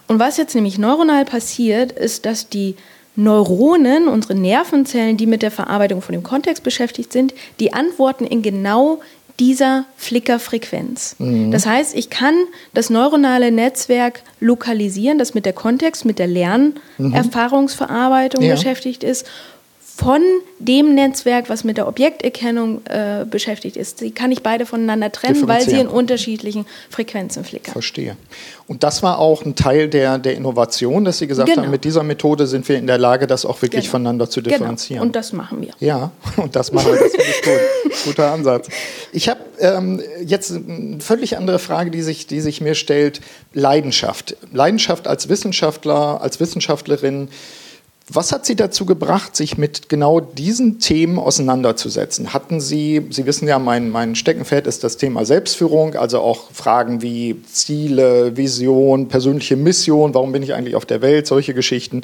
Und 0.09 0.19
was 0.19 0.37
jetzt 0.37 0.57
nämlich 0.57 0.79
neuronal 0.79 1.25
passiert, 1.25 1.93
ist, 1.93 2.27
dass 2.27 2.49
die 2.49 2.75
Neuronen, 3.15 4.09
unsere 4.09 4.35
Nervenzellen, 4.35 5.17
die 5.17 5.27
mit 5.27 5.43
der 5.43 5.53
Verarbeitung 5.53 6.03
von 6.03 6.13
dem 6.13 6.25
Kontext 6.25 6.65
beschäftigt 6.65 7.13
sind, 7.13 7.35
die 7.61 7.73
antworten 7.73 8.25
in 8.25 8.43
genau 8.43 9.01
dieser 9.41 9.87
Flickerfrequenz. 9.97 11.17
Mhm. 11.19 11.51
Das 11.51 11.67
heißt, 11.67 11.97
ich 11.97 12.11
kann 12.11 12.37
das 12.73 12.91
neuronale 12.91 13.51
Netzwerk 13.51 14.23
lokalisieren, 14.41 15.19
das 15.19 15.35
mit 15.35 15.45
der 15.45 15.53
Kontext, 15.53 16.05
mit 16.05 16.21
der 16.21 16.29
Lernerfahrungsverarbeitung 16.29 18.43
mhm. 18.43 18.49
ja. 18.49 18.55
beschäftigt 18.55 19.03
ist 19.03 19.27
von 19.97 20.23
dem 20.59 20.97
Netzwerk, 20.97 21.49
was 21.49 21.63
mit 21.63 21.77
der 21.77 21.87
Objekterkennung 21.87 22.85
äh, 22.87 23.25
beschäftigt 23.31 23.77
ist. 23.77 24.01
Die 24.01 24.11
kann 24.11 24.33
ich 24.33 24.43
beide 24.43 24.67
voneinander 24.67 25.13
trennen, 25.13 25.47
weil 25.47 25.63
sie 25.63 25.79
in 25.79 25.87
unterschiedlichen 25.87 26.67
Frequenzen 26.91 27.45
flickern. 27.45 27.73
Verstehe. 27.73 28.17
Und 28.67 28.83
das 28.83 29.05
war 29.05 29.21
auch 29.21 29.45
ein 29.45 29.55
Teil 29.55 29.89
der, 29.89 30.19
der 30.19 30.35
Innovation, 30.35 31.05
dass 31.05 31.19
Sie 31.19 31.29
gesagt 31.29 31.49
genau. 31.49 31.63
haben, 31.63 31.71
mit 31.71 31.85
dieser 31.85 32.03
Methode 32.03 32.49
sind 32.49 32.69
wir 32.69 32.77
in 32.77 32.89
der 32.89 32.99
Lage, 32.99 33.29
das 33.29 33.45
auch 33.45 33.63
wirklich 33.63 33.85
genau. 33.85 33.93
voneinander 33.93 34.29
zu 34.29 34.43
genau. 34.43 34.57
differenzieren. 34.57 34.99
Genau. 34.99 35.07
Und 35.07 35.17
das 35.17 35.33
machen 35.33 35.61
wir. 35.61 35.75
Ja, 35.79 36.11
und 36.39 36.57
das 36.57 36.73
machen 36.73 36.93
wir. 36.93 36.99
Das 36.99 37.13
finde 37.13 37.31
ich 37.31 37.43
gut. 37.43 37.93
Guter 38.05 38.33
Ansatz. 38.33 38.69
Ich 39.13 39.29
habe 39.29 39.41
ähm, 39.61 40.03
jetzt 40.25 40.51
eine 40.51 40.99
völlig 41.01 41.37
andere 41.37 41.61
Frage, 41.61 41.93
die 41.93 42.03
sich, 42.03 42.27
die 42.27 42.41
sich 42.41 42.61
mir 42.61 42.75
stellt. 42.75 43.21
Leidenschaft. 43.53 44.37
Leidenschaft 44.53 45.07
als 45.07 45.29
Wissenschaftler, 45.29 46.21
als 46.21 46.41
Wissenschaftlerin. 46.41 47.29
Was 48.09 48.33
hat 48.33 48.45
Sie 48.45 48.55
dazu 48.55 48.85
gebracht, 48.85 49.35
sich 49.35 49.57
mit 49.57 49.89
genau 49.89 50.21
diesen 50.21 50.79
Themen 50.79 51.19
auseinanderzusetzen? 51.19 52.35
Hatten 52.35 52.61
Sie, 52.61 53.07
Sie 53.09 53.25
wissen 53.25 53.49
ja, 53.49 53.59
mein, 53.59 53.89
mein 53.89 54.15
Steckenpferd 54.15 54.67
ist 54.67 54.85
das 54.85 54.99
Thema 54.99 55.25
Selbstführung, 55.25 55.95
also 55.95 56.21
auch 56.21 56.51
Fragen 56.53 57.01
wie 57.01 57.43
Ziele, 57.51 58.37
Vision, 58.37 59.09
persönliche 59.09 59.57
Mission, 59.57 60.13
warum 60.13 60.33
bin 60.33 60.43
ich 60.43 60.53
eigentlich 60.53 60.77
auf 60.77 60.85
der 60.85 61.01
Welt, 61.01 61.27
solche 61.27 61.55
Geschichten. 61.55 62.03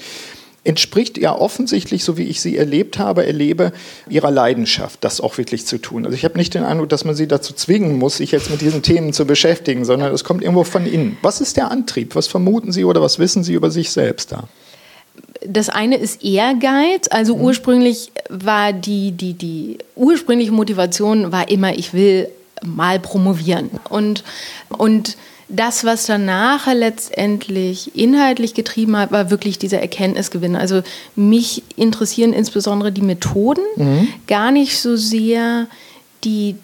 entspricht 0.64 1.18
ja 1.18 1.36
offensichtlich, 1.36 2.02
so 2.02 2.16
wie 2.16 2.24
ich 2.24 2.40
sie 2.40 2.56
erlebt 2.56 2.98
habe, 2.98 3.26
erlebe, 3.26 3.72
ihrer 4.08 4.30
Leidenschaft, 4.30 5.04
das 5.04 5.20
auch 5.20 5.36
wirklich 5.36 5.66
zu 5.66 5.76
tun. 5.76 6.06
Also 6.06 6.14
ich 6.14 6.24
habe 6.24 6.38
nicht 6.38 6.54
den 6.54 6.64
Eindruck, 6.64 6.88
dass 6.88 7.04
man 7.04 7.14
sie 7.14 7.28
dazu 7.28 7.52
zwingen 7.52 7.98
muss, 7.98 8.16
sich 8.16 8.30
jetzt 8.30 8.50
mit 8.50 8.62
diesen 8.62 8.82
Themen 8.82 9.12
zu 9.12 9.26
beschäftigen, 9.26 9.84
sondern 9.84 10.14
es 10.14 10.24
kommt 10.24 10.42
irgendwo 10.42 10.64
von 10.64 10.86
innen. 10.86 11.18
Was 11.20 11.42
ist 11.42 11.58
der 11.58 11.70
Antrieb? 11.70 12.14
Was 12.14 12.26
vermuten 12.26 12.72
Sie 12.72 12.84
oder 12.86 13.02
was 13.02 13.18
wissen 13.18 13.44
Sie 13.44 13.52
über 13.52 13.70
sich 13.70 13.90
selbst 13.90 14.32
da? 14.32 14.48
Das 15.46 15.68
eine 15.68 15.96
ist 15.96 16.22
Ehrgeiz. 16.22 17.08
Also 17.10 17.36
mhm. 17.36 17.42
ursprünglich 17.42 18.12
war 18.28 18.72
die, 18.72 19.12
die, 19.12 19.34
die 19.34 19.78
ursprüngliche 19.96 20.52
Motivation 20.52 21.32
war 21.32 21.48
immer, 21.48 21.74
ich 21.76 21.94
will 21.94 22.28
mal 22.62 23.00
promovieren. 23.00 23.70
Und, 23.88 24.24
und 24.68 25.16
das, 25.48 25.84
was 25.84 26.06
dann 26.06 26.26
nachher 26.26 26.74
letztendlich 26.74 27.96
inhaltlich 27.96 28.54
getrieben 28.54 28.96
hat, 28.96 29.10
war 29.10 29.30
wirklich 29.30 29.58
dieser 29.58 29.80
Erkenntnisgewinn. 29.80 30.54
Also 30.54 30.82
mich 31.16 31.62
interessieren 31.76 32.32
insbesondere 32.32 32.92
die 32.92 33.02
Methoden, 33.02 33.62
mhm. 33.76 34.08
gar 34.26 34.52
nicht 34.52 34.80
so 34.80 34.96
sehr 34.96 35.66
die, 36.22 36.56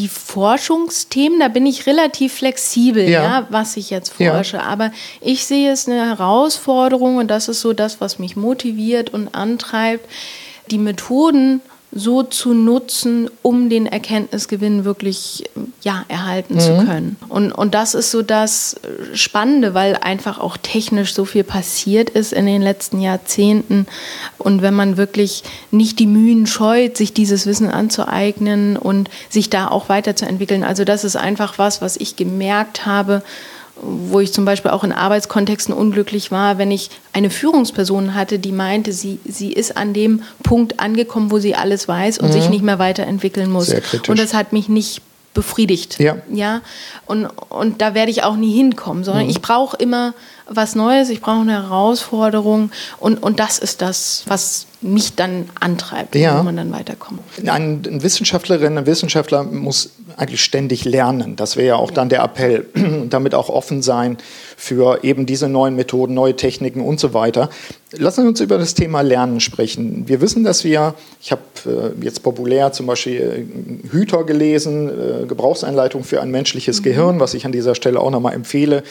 die 0.00 0.08
Forschungsthemen, 0.08 1.40
da 1.40 1.48
bin 1.48 1.66
ich 1.66 1.86
relativ 1.86 2.34
flexibel, 2.34 3.08
ja. 3.08 3.22
ja 3.22 3.46
was 3.50 3.76
ich 3.76 3.90
jetzt 3.90 4.14
forsche. 4.14 4.56
Ja. 4.56 4.62
Aber 4.62 4.92
ich 5.20 5.44
sehe 5.44 5.70
es 5.70 5.86
eine 5.86 6.06
Herausforderung 6.06 7.16
und 7.16 7.28
das 7.28 7.48
ist 7.48 7.60
so 7.60 7.74
das, 7.74 8.00
was 8.00 8.18
mich 8.18 8.34
motiviert 8.34 9.10
und 9.10 9.34
antreibt, 9.34 10.08
die 10.70 10.78
Methoden 10.78 11.60
so 11.92 12.22
zu 12.22 12.54
nutzen, 12.54 13.28
um 13.42 13.68
den 13.68 13.86
Erkenntnisgewinn 13.86 14.84
wirklich 14.84 15.50
ja, 15.82 16.04
erhalten 16.08 16.54
mhm. 16.54 16.60
zu 16.60 16.84
können. 16.84 17.16
Und, 17.28 17.50
und 17.50 17.74
das 17.74 17.94
ist 17.94 18.12
so 18.12 18.22
das 18.22 18.76
Spannende, 19.14 19.74
weil 19.74 19.96
einfach 19.96 20.38
auch 20.38 20.56
technisch 20.56 21.14
so 21.14 21.24
viel 21.24 21.42
passiert 21.42 22.10
ist 22.10 22.32
in 22.32 22.46
den 22.46 22.62
letzten 22.62 23.00
Jahrzehnten. 23.00 23.86
Und 24.38 24.62
wenn 24.62 24.74
man 24.74 24.96
wirklich 24.96 25.42
nicht 25.72 25.98
die 25.98 26.06
Mühen 26.06 26.46
scheut, 26.46 26.96
sich 26.96 27.12
dieses 27.12 27.46
Wissen 27.46 27.68
anzueignen 27.68 28.76
und 28.76 29.10
sich 29.28 29.50
da 29.50 29.66
auch 29.66 29.88
weiterzuentwickeln. 29.88 30.62
Also 30.62 30.84
das 30.84 31.02
ist 31.02 31.16
einfach 31.16 31.58
was, 31.58 31.82
was 31.82 31.96
ich 31.96 32.14
gemerkt 32.14 32.86
habe, 32.86 33.22
wo 33.82 34.20
ich 34.20 34.32
zum 34.32 34.44
Beispiel 34.44 34.70
auch 34.70 34.84
in 34.84 34.92
Arbeitskontexten 34.92 35.74
unglücklich 35.74 36.30
war, 36.30 36.58
wenn 36.58 36.70
ich 36.70 36.90
eine 37.12 37.30
Führungsperson 37.30 38.14
hatte, 38.14 38.38
die 38.38 38.52
meinte, 38.52 38.92
sie, 38.92 39.18
sie 39.24 39.52
ist 39.52 39.76
an 39.76 39.92
dem 39.92 40.22
Punkt 40.42 40.80
angekommen, 40.80 41.30
wo 41.30 41.38
sie 41.38 41.54
alles 41.54 41.88
weiß 41.88 42.18
und 42.18 42.28
mhm. 42.28 42.32
sich 42.32 42.50
nicht 42.50 42.62
mehr 42.62 42.78
weiterentwickeln 42.78 43.50
muss. 43.50 43.72
Und 44.08 44.18
das 44.18 44.34
hat 44.34 44.52
mich 44.52 44.68
nicht 44.68 45.02
befriedigt. 45.34 45.98
Ja. 46.00 46.16
ja? 46.32 46.60
Und, 47.06 47.26
und 47.48 47.80
da 47.80 47.94
werde 47.94 48.10
ich 48.10 48.24
auch 48.24 48.36
nie 48.36 48.54
hinkommen, 48.54 49.04
sondern 49.04 49.24
mhm. 49.24 49.30
ich 49.30 49.40
brauche 49.40 49.76
immer 49.76 50.14
was 50.52 50.74
Neues, 50.74 51.08
ich 51.10 51.20
brauche 51.20 51.40
eine 51.40 51.52
Herausforderung 51.52 52.70
und, 52.98 53.22
und 53.22 53.38
das 53.38 53.58
ist 53.58 53.80
das, 53.82 54.24
was 54.26 54.66
mich 54.82 55.14
dann 55.14 55.48
antreibt, 55.60 56.14
ja. 56.14 56.38
wo 56.38 56.42
man 56.42 56.56
dann 56.56 56.72
weiterkommt. 56.72 57.20
Ein, 57.46 57.82
ein 57.86 58.02
Wissenschaftlerin, 58.02 58.78
ein 58.78 58.86
Wissenschaftler 58.86 59.44
muss 59.44 59.90
eigentlich 60.16 60.42
ständig 60.42 60.84
lernen. 60.84 61.36
Das 61.36 61.56
wäre 61.56 61.68
ja 61.68 61.76
auch 61.76 61.90
dann 61.90 62.08
der 62.08 62.22
Appell. 62.22 62.66
Und 62.74 63.10
damit 63.10 63.34
auch 63.34 63.48
offen 63.48 63.82
sein 63.82 64.16
für 64.56 65.04
eben 65.04 65.26
diese 65.26 65.48
neuen 65.48 65.76
Methoden, 65.76 66.14
neue 66.14 66.34
Techniken 66.34 66.80
und 66.80 67.00
so 67.00 67.14
weiter. 67.14 67.50
Lassen 67.92 68.22
Sie 68.22 68.28
uns 68.28 68.40
über 68.40 68.58
das 68.58 68.74
Thema 68.74 69.00
Lernen 69.00 69.40
sprechen. 69.40 70.06
Wir 70.06 70.20
wissen, 70.20 70.44
dass 70.44 70.64
wir, 70.64 70.94
ich 71.20 71.32
habe 71.32 71.42
äh, 71.66 72.04
jetzt 72.04 72.22
populär 72.22 72.72
zum 72.72 72.86
Beispiel 72.86 73.20
äh, 73.20 73.88
Hüter 73.90 74.24
gelesen, 74.24 74.88
äh, 74.88 75.26
Gebrauchseinleitung 75.26 76.04
für 76.04 76.20
ein 76.20 76.30
menschliches 76.30 76.80
mhm. 76.80 76.84
Gehirn, 76.84 77.20
was 77.20 77.34
ich 77.34 77.46
an 77.46 77.52
dieser 77.52 77.74
Stelle 77.74 78.00
auch 78.00 78.10
nochmal 78.10 78.34
empfehle. 78.34 78.82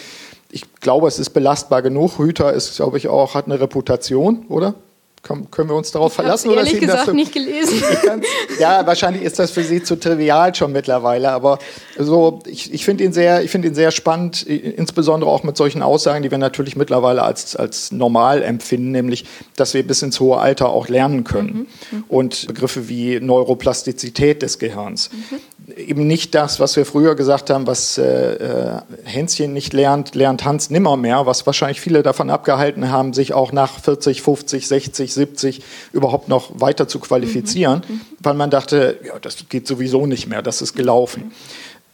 Ich 0.52 0.74
glaube, 0.76 1.08
es 1.08 1.20
ist 1.20 1.32
belastbar 1.32 1.82
genug. 1.82 2.18
Hüter 2.18 2.54
ist, 2.54 2.76
glaube 2.76 2.98
ich, 2.98 3.08
auch, 3.08 3.36
hat 3.36 3.46
eine 3.46 3.60
Reputation, 3.60 4.46
oder? 4.48 4.76
Können 5.22 5.70
wir 5.70 5.76
uns 5.76 5.92
darauf 5.92 6.14
ich 6.14 6.16
verlassen? 6.16 6.50
Ehrlich 6.52 6.74
oder 6.74 6.80
gesagt 6.80 7.00
dafür, 7.00 7.14
nicht 7.14 7.34
gelesen. 7.34 7.84
ja, 8.60 8.86
wahrscheinlich 8.86 9.24
ist 9.24 9.38
das 9.38 9.52
für 9.52 9.64
Sie 9.64 9.84
zu 9.84 9.98
trivial 9.98 10.56
schon 10.56 10.72
mittlerweile, 10.72 11.32
aber 11.32 11.60
so, 11.98 12.40
ich, 12.46 12.74
ich 12.74 12.86
finde 12.86 13.04
ihn, 13.04 13.14
sehr, 13.14 13.42
find 13.48 13.66
ihn 13.66 13.76
sehr 13.76 13.92
spannend, 13.92 14.44
insbesondere 14.44 15.30
auch 15.30 15.44
mit 15.44 15.58
solchen 15.58 15.82
Aussagen, 15.82 16.24
die 16.24 16.32
wir 16.32 16.38
natürlich 16.38 16.76
mittlerweile 16.76 17.24
als, 17.24 17.56
als 17.56 17.92
normal 17.92 18.42
empfinden, 18.42 18.92
nämlich, 18.92 19.26
dass 19.56 19.74
wir 19.74 19.86
bis 19.86 20.02
ins 20.02 20.20
hohe 20.20 20.38
Alter 20.38 20.70
auch 20.70 20.88
lernen 20.88 21.24
können. 21.24 21.68
Mhm. 21.92 21.98
Mhm. 21.98 22.04
Und 22.08 22.48
Begriffe 22.48 22.88
wie 22.88 23.20
Neuroplastizität 23.20 24.42
des 24.42 24.58
Gehirns. 24.58 25.10
Mhm 25.12 25.40
eben 25.78 26.08
nicht 26.08 26.36
das, 26.36 26.60
was 26.60 26.76
wir 26.76 26.86
früher 26.86 27.16
gesagt 27.16 27.50
haben, 27.50 27.68
was 27.68 27.98
äh, 27.98 28.34
äh, 28.34 28.82
Hänschen 29.04 29.54
nicht 29.54 29.74
lernt, 29.74 30.16
lernt 30.16 30.46
Hans 30.46 30.70
nimmer 30.70 30.98
mehr, 30.98 31.26
was 31.26 31.46
wahrscheinlich 31.46 31.82
viele 31.82 32.04
davon 32.04 32.30
abgehalten 32.30 32.92
haben, 32.92 33.14
sich 33.14 33.34
auch 33.34 33.52
nach 33.52 33.80
40, 33.80 34.22
50, 34.22 34.68
60, 34.68 35.09
70 35.14 35.62
überhaupt 35.94 36.28
noch 36.28 36.60
weiter 36.60 36.88
zu 36.88 37.00
qualifizieren, 37.00 37.82
mhm. 37.88 37.96
mhm. 37.96 38.02
weil 38.20 38.34
man 38.34 38.50
dachte, 38.50 39.00
ja, 39.06 39.20
das 39.20 39.38
geht 39.50 39.68
sowieso 39.68 40.06
nicht 40.06 40.28
mehr, 40.28 40.42
das 40.42 40.62
ist 40.62 40.76
gelaufen. 40.76 41.32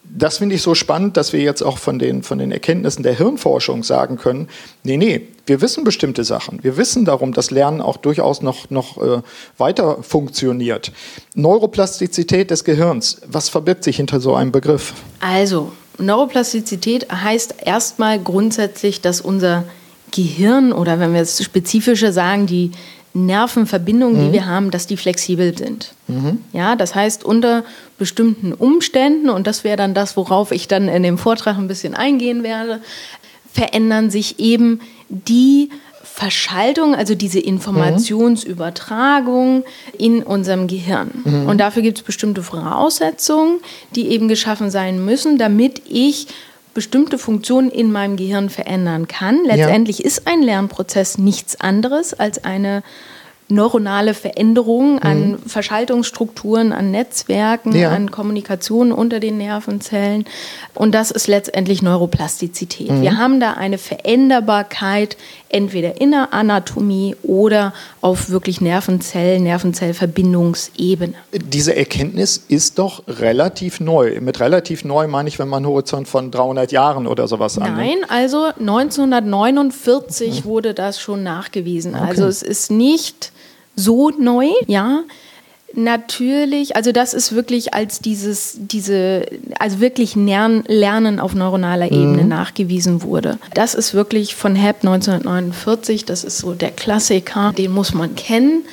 Das 0.07 0.37
finde 0.37 0.55
ich 0.55 0.61
so 0.61 0.75
spannend, 0.75 1.17
dass 1.17 1.33
wir 1.33 1.41
jetzt 1.41 1.63
auch 1.63 1.79
von 1.79 1.97
den, 1.97 2.21
von 2.21 2.37
den 2.37 2.51
Erkenntnissen 2.51 3.01
der 3.01 3.17
Hirnforschung 3.17 3.83
sagen 3.83 4.17
können, 4.17 4.49
nee, 4.83 4.97
nee, 4.97 5.27
wir 5.47 5.61
wissen 5.61 5.83
bestimmte 5.83 6.23
Sachen. 6.23 6.63
Wir 6.63 6.77
wissen 6.77 7.05
darum, 7.05 7.33
dass 7.33 7.49
Lernen 7.49 7.81
auch 7.81 7.97
durchaus 7.97 8.41
noch, 8.41 8.69
noch 8.69 9.01
äh, 9.01 9.21
weiter 9.57 10.03
funktioniert. 10.03 10.91
Neuroplastizität 11.33 12.51
des 12.51 12.63
Gehirns, 12.63 13.21
was 13.27 13.49
verbirgt 13.49 13.83
sich 13.83 13.97
hinter 13.97 14.19
so 14.19 14.35
einem 14.35 14.51
Begriff? 14.51 14.93
Also, 15.19 15.71
Neuroplastizität 15.97 17.11
heißt 17.11 17.55
erstmal 17.63 18.19
grundsätzlich, 18.19 19.01
dass 19.01 19.21
unser 19.21 19.63
Gehirn 20.11 20.71
oder 20.71 20.99
wenn 20.99 21.13
wir 21.13 21.21
es 21.21 21.43
spezifischer 21.43 22.13
sagen, 22.13 22.47
die 22.47 22.71
Nervenverbindungen, 23.15 24.21
mhm. 24.21 24.25
die 24.25 24.33
wir 24.33 24.45
haben, 24.45 24.69
dass 24.71 24.87
die 24.87 24.97
flexibel 24.97 25.57
sind. 25.57 25.93
Mhm. 26.07 26.39
Ja, 26.51 26.75
das 26.75 26.93
heißt, 26.93 27.23
unter 27.23 27.63
bestimmten 27.97 28.51
Umständen, 28.53 29.29
und 29.29 29.47
das 29.47 29.63
wäre 29.63 29.77
dann 29.77 29.93
das, 29.93 30.17
worauf 30.17 30.51
ich 30.51 30.67
dann 30.67 30.89
in 30.89 31.01
dem 31.01 31.17
Vortrag 31.17 31.57
ein 31.57 31.69
bisschen 31.69 31.95
eingehen 31.95 32.43
werde, 32.43 32.81
verändern 33.51 34.09
sich 34.09 34.39
eben 34.39 34.81
die 35.07 35.69
Verschaltung, 36.03 36.95
also 36.95 37.15
diese 37.15 37.39
Informationsübertragung 37.39 39.63
in 39.97 40.21
unserem 40.23 40.67
Gehirn. 40.67 41.11
Mhm. 41.23 41.47
Und 41.47 41.57
dafür 41.57 41.81
gibt 41.81 41.99
es 41.99 42.03
bestimmte 42.03 42.43
Voraussetzungen, 42.43 43.59
die 43.95 44.09
eben 44.09 44.27
geschaffen 44.27 44.69
sein 44.71 45.03
müssen, 45.03 45.37
damit 45.37 45.81
ich 45.87 46.27
bestimmte 46.75 47.17
Funktionen 47.17 47.71
in 47.71 47.91
meinem 47.91 48.17
Gehirn 48.17 48.49
verändern 48.49 49.07
kann. 49.07 49.43
Letztendlich 49.45 49.99
ja. 49.99 50.05
ist 50.05 50.27
ein 50.27 50.43
Lernprozess 50.43 51.17
nichts 51.17 51.59
anderes 51.59 52.13
als 52.13 52.43
eine 52.43 52.83
neuronale 53.47 54.15
Veränderung 54.15 54.99
an 54.99 55.31
mhm. 55.31 55.37
Verschaltungsstrukturen, 55.45 56.73
an 56.73 56.89
Netzwerken, 56.89 57.75
ja. 57.75 57.91
an 57.91 58.09
Kommunikation 58.09 58.91
unter 58.91 59.19
den 59.19 59.37
Nervenzellen. 59.37 60.25
Und 60.73 60.95
das 60.95 61.11
ist 61.11 61.27
letztendlich 61.27 61.83
Neuroplastizität. 61.83 62.89
Mhm. 62.89 63.01
Wir 63.01 63.17
haben 63.17 63.39
da 63.39 63.53
eine 63.53 63.77
Veränderbarkeit 63.77 65.15
entweder 65.49 66.01
in 66.01 66.11
der 66.11 66.33
Anatomie 66.33 67.15
oder 67.21 67.73
auf 68.01 68.29
wirklich 68.29 68.61
Nervenzell, 68.61 69.39
Nervenzellverbindungsebene. 69.39 71.13
Diese 71.31 71.75
Erkenntnis 71.75 72.43
ist 72.47 72.79
doch 72.79 73.03
relativ 73.07 73.79
neu. 73.79 74.19
Mit 74.21 74.39
relativ 74.39 74.83
neu 74.83 75.07
meine 75.07 75.29
ich, 75.29 75.37
wenn 75.37 75.47
man 75.47 75.57
einen 75.57 75.71
Horizont 75.71 76.07
von 76.07 76.31
300 76.31 76.71
Jahren 76.71 77.05
oder 77.05 77.27
sowas 77.27 77.59
annimmt. 77.59 77.77
Nein, 77.77 77.97
also 78.09 78.45
1949 78.59 80.43
mhm. 80.43 80.49
wurde 80.49 80.73
das 80.73 80.99
schon 80.99 81.21
nachgewiesen. 81.21 81.93
Okay. 81.93 82.05
Also 82.05 82.25
es 82.25 82.41
ist 82.41 82.71
nicht 82.71 83.31
so 83.75 84.09
neu, 84.09 84.47
ja. 84.67 85.03
Natürlich, 85.77 86.77
also 86.77 86.93
das 86.93 87.13
ist 87.13 87.35
wirklich 87.35 87.73
als 87.73 87.99
dieses, 87.99 88.55
diese, 88.57 89.25
also 89.59 89.81
wirklich 89.81 90.15
Lernen, 90.15 91.19
auf 91.19 91.35
neuronaler 91.35 91.91
Ebene 91.91 92.23
mhm. 92.23 92.29
nachgewiesen 92.29 93.01
wurde. 93.01 93.39
Das 93.53 93.73
ist 93.73 93.93
wirklich 93.93 94.35
von 94.35 94.55
HEP 94.55 94.77
1949, 94.83 96.05
das 96.05 96.23
ist 96.23 96.37
so 96.37 96.53
der 96.53 96.71
Klassiker, 96.71 97.53
den 97.57 97.73
muss 97.73 97.93
man 97.93 98.15
kennen. 98.15 98.63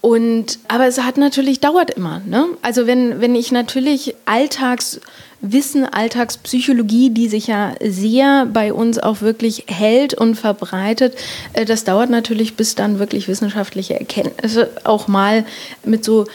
Und, 0.00 0.58
aber 0.68 0.86
es 0.86 1.00
hat 1.00 1.18
natürlich, 1.18 1.60
dauert 1.60 1.90
immer, 1.90 2.22
ne? 2.26 2.46
Also 2.62 2.86
wenn, 2.86 3.20
wenn 3.20 3.34
ich 3.34 3.52
natürlich 3.52 4.14
alltags 4.24 5.00
Wissen, 5.42 5.86
Alltagspsychologie, 5.86 7.10
die 7.10 7.28
sich 7.28 7.46
ja 7.46 7.72
sehr 7.80 8.46
bei 8.46 8.72
uns 8.74 8.98
auch 8.98 9.22
wirklich 9.22 9.64
hält 9.68 10.12
und 10.12 10.34
verbreitet. 10.34 11.16
Äh, 11.54 11.64
das 11.64 11.84
dauert 11.84 12.10
natürlich, 12.10 12.56
bis 12.56 12.74
dann 12.74 12.98
wirklich 12.98 13.26
wissenschaftliche 13.26 13.98
Erkenntnisse 13.98 14.70
auch 14.84 15.08
mal 15.08 15.46
mit 15.84 16.04
so 16.04 16.26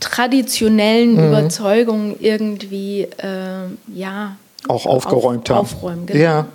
traditionellen 0.00 1.12
mhm. 1.12 1.28
Überzeugungen 1.28 2.16
irgendwie, 2.18 3.02
äh, 3.02 3.66
ja, 3.94 4.36
auch 4.68 4.86
aufgeräumt 4.86 5.50
auf, 5.50 5.56
haben. 5.56 5.66
Aufräumen, 5.66 6.06
genau. 6.06 6.20
Ja. 6.20 6.46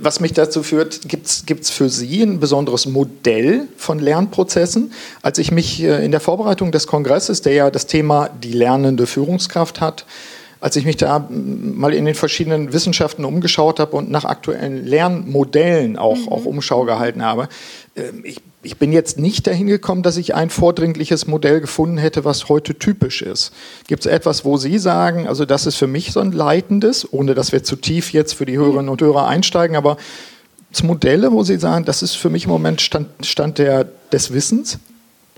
Was 0.00 0.20
mich 0.20 0.32
dazu 0.32 0.62
führt, 0.62 1.08
gibt 1.08 1.26
es 1.26 1.70
für 1.70 1.88
Sie 1.88 2.22
ein 2.22 2.40
besonderes 2.40 2.86
Modell 2.86 3.68
von 3.76 3.98
Lernprozessen? 3.98 4.92
Als 5.22 5.38
ich 5.38 5.50
mich 5.50 5.82
äh, 5.82 6.04
in 6.04 6.10
der 6.10 6.20
Vorbereitung 6.20 6.72
des 6.72 6.86
Kongresses, 6.86 7.42
der 7.42 7.54
ja 7.54 7.70
das 7.70 7.86
Thema 7.86 8.28
die 8.42 8.52
lernende 8.52 9.06
Führungskraft 9.06 9.80
hat, 9.80 10.04
als 10.62 10.76
ich 10.76 10.84
mich 10.84 10.96
da 10.96 11.28
mal 11.28 11.92
in 11.92 12.04
den 12.04 12.14
verschiedenen 12.14 12.72
Wissenschaften 12.72 13.24
umgeschaut 13.24 13.80
habe 13.80 13.96
und 13.96 14.12
nach 14.12 14.24
aktuellen 14.24 14.86
Lernmodellen 14.86 15.98
auch, 15.98 16.16
mhm. 16.16 16.28
auch 16.28 16.44
Umschau 16.44 16.84
gehalten 16.84 17.24
habe, 17.24 17.48
ähm, 17.96 18.22
ich, 18.22 18.40
ich 18.62 18.76
bin 18.76 18.92
jetzt 18.92 19.18
nicht 19.18 19.48
dahin 19.48 19.66
gekommen, 19.66 20.04
dass 20.04 20.16
ich 20.16 20.36
ein 20.36 20.50
vordringliches 20.50 21.26
Modell 21.26 21.60
gefunden 21.60 21.98
hätte, 21.98 22.24
was 22.24 22.48
heute 22.48 22.78
typisch 22.78 23.22
ist. 23.22 23.52
Gibt 23.88 24.06
es 24.06 24.12
etwas, 24.12 24.44
wo 24.44 24.56
Sie 24.56 24.78
sagen, 24.78 25.26
also 25.26 25.44
das 25.44 25.66
ist 25.66 25.74
für 25.74 25.88
mich 25.88 26.12
so 26.12 26.20
ein 26.20 26.30
leitendes, 26.30 27.12
ohne 27.12 27.34
dass 27.34 27.50
wir 27.50 27.64
zu 27.64 27.74
tief 27.74 28.12
jetzt 28.12 28.34
für 28.34 28.46
die 28.46 28.56
Hörerinnen 28.56 28.88
und 28.88 29.02
Hörer 29.02 29.26
einsteigen, 29.26 29.74
aber 29.74 29.96
Modelle, 30.84 31.32
wo 31.32 31.42
Sie 31.42 31.58
sagen, 31.58 31.84
das 31.84 32.02
ist 32.04 32.14
für 32.14 32.30
mich 32.30 32.44
im 32.44 32.50
Moment 32.50 32.80
Stand, 32.80 33.08
Stand 33.26 33.58
der, 33.58 33.88
des 34.12 34.32
Wissens? 34.32 34.78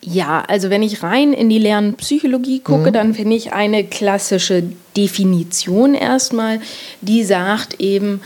Ja, 0.07 0.45
also 0.47 0.69
wenn 0.69 0.83
ich 0.83 1.03
rein 1.03 1.33
in 1.33 1.49
die 1.49 1.59
Lernpsychologie 1.59 2.61
gucke, 2.61 2.91
mhm. 2.91 2.93
dann 2.93 3.15
finde 3.15 3.37
ich 3.37 3.55
eine 3.55 3.85
klassische 3.85 4.63
Definition 4.97 5.95
erstmal, 5.95 6.61
die 7.01 7.25
sagt 7.25 7.81
eben, 7.81 8.21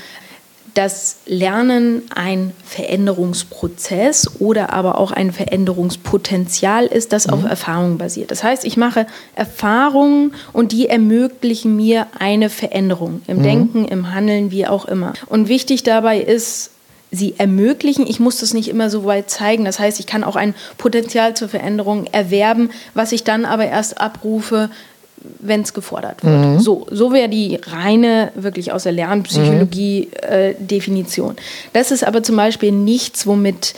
dass 0.74 1.18
Lernen 1.26 2.02
ein 2.14 2.52
Veränderungsprozess 2.64 4.40
oder 4.40 4.72
aber 4.72 4.98
auch 4.98 5.12
ein 5.12 5.32
Veränderungspotenzial 5.32 6.86
ist, 6.86 7.12
das 7.12 7.28
mhm. 7.28 7.34
auf 7.34 7.44
Erfahrungen 7.44 7.96
basiert. 7.96 8.32
Das 8.32 8.42
heißt, 8.42 8.64
ich 8.64 8.76
mache 8.76 9.06
Erfahrungen 9.36 10.34
und 10.52 10.72
die 10.72 10.88
ermöglichen 10.88 11.76
mir 11.76 12.08
eine 12.18 12.50
Veränderung 12.50 13.22
im 13.28 13.38
mhm. 13.38 13.42
Denken, 13.42 13.84
im 13.86 14.12
Handeln, 14.12 14.50
wie 14.50 14.66
auch 14.66 14.84
immer. 14.84 15.12
Und 15.26 15.48
wichtig 15.48 15.84
dabei 15.84 16.20
ist, 16.20 16.70
sie 17.10 17.34
ermöglichen. 17.38 18.06
Ich 18.06 18.20
muss 18.20 18.38
das 18.38 18.54
nicht 18.54 18.68
immer 18.68 18.90
so 18.90 19.04
weit 19.04 19.30
zeigen. 19.30 19.64
Das 19.64 19.78
heißt, 19.78 20.00
ich 20.00 20.06
kann 20.06 20.24
auch 20.24 20.36
ein 20.36 20.54
Potenzial 20.76 21.34
zur 21.34 21.48
Veränderung 21.48 22.06
erwerben, 22.12 22.70
was 22.94 23.12
ich 23.12 23.24
dann 23.24 23.44
aber 23.44 23.66
erst 23.66 24.00
abrufe, 24.00 24.70
wenn 25.40 25.62
es 25.62 25.74
gefordert 25.74 26.24
wird. 26.24 26.34
Mhm. 26.34 26.60
So, 26.60 26.86
so 26.90 27.12
wäre 27.12 27.28
die 27.28 27.56
reine, 27.56 28.30
wirklich 28.34 28.72
aus 28.72 28.84
der 28.84 28.92
Lernpsychologie 28.92 30.08
mhm. 30.10 30.28
äh, 30.28 30.54
Definition. 30.58 31.36
Das 31.72 31.90
ist 31.90 32.04
aber 32.04 32.22
zum 32.22 32.36
Beispiel 32.36 32.72
nichts, 32.72 33.26
womit 33.26 33.74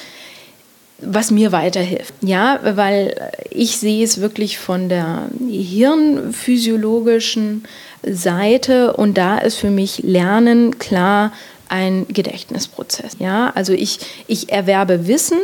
was 1.03 1.31
mir 1.31 1.51
weiterhilft. 1.51 2.13
Ja, 2.21 2.61
weil 2.63 3.31
ich 3.51 3.79
sehe 3.79 4.05
es 4.05 4.21
wirklich 4.21 4.59
von 4.59 4.91
der 4.91 5.31
hirnphysiologischen 5.49 7.65
Seite 8.03 8.93
und 8.95 9.17
da 9.17 9.39
ist 9.39 9.57
für 9.57 9.71
mich 9.71 10.03
Lernen 10.03 10.79
klar 10.79 11.33
ein 11.71 12.07
Gedächtnisprozess. 12.09 13.17
Ja, 13.19 13.53
also 13.55 13.73
ich, 13.73 14.01
ich 14.27 14.51
erwerbe 14.51 15.07
Wissen, 15.07 15.39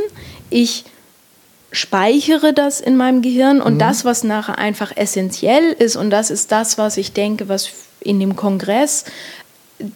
ich 0.51 0.85
speichere 1.73 2.53
das 2.53 2.81
in 2.81 2.97
meinem 2.97 3.23
Gehirn 3.23 3.61
und 3.61 3.75
mhm. 3.75 3.79
das, 3.79 4.05
was 4.05 4.25
nachher 4.25 4.59
einfach 4.59 4.97
essentiell 4.97 5.73
ist 5.73 5.97
und 5.97 6.11
das 6.11 6.31
ist 6.31 6.53
das, 6.53 6.79
was 6.79 6.97
ich 6.97 7.13
denke, 7.13 7.49
was 7.49 7.71
in 8.01 8.21
dem 8.21 8.37
Kongress 8.37 9.05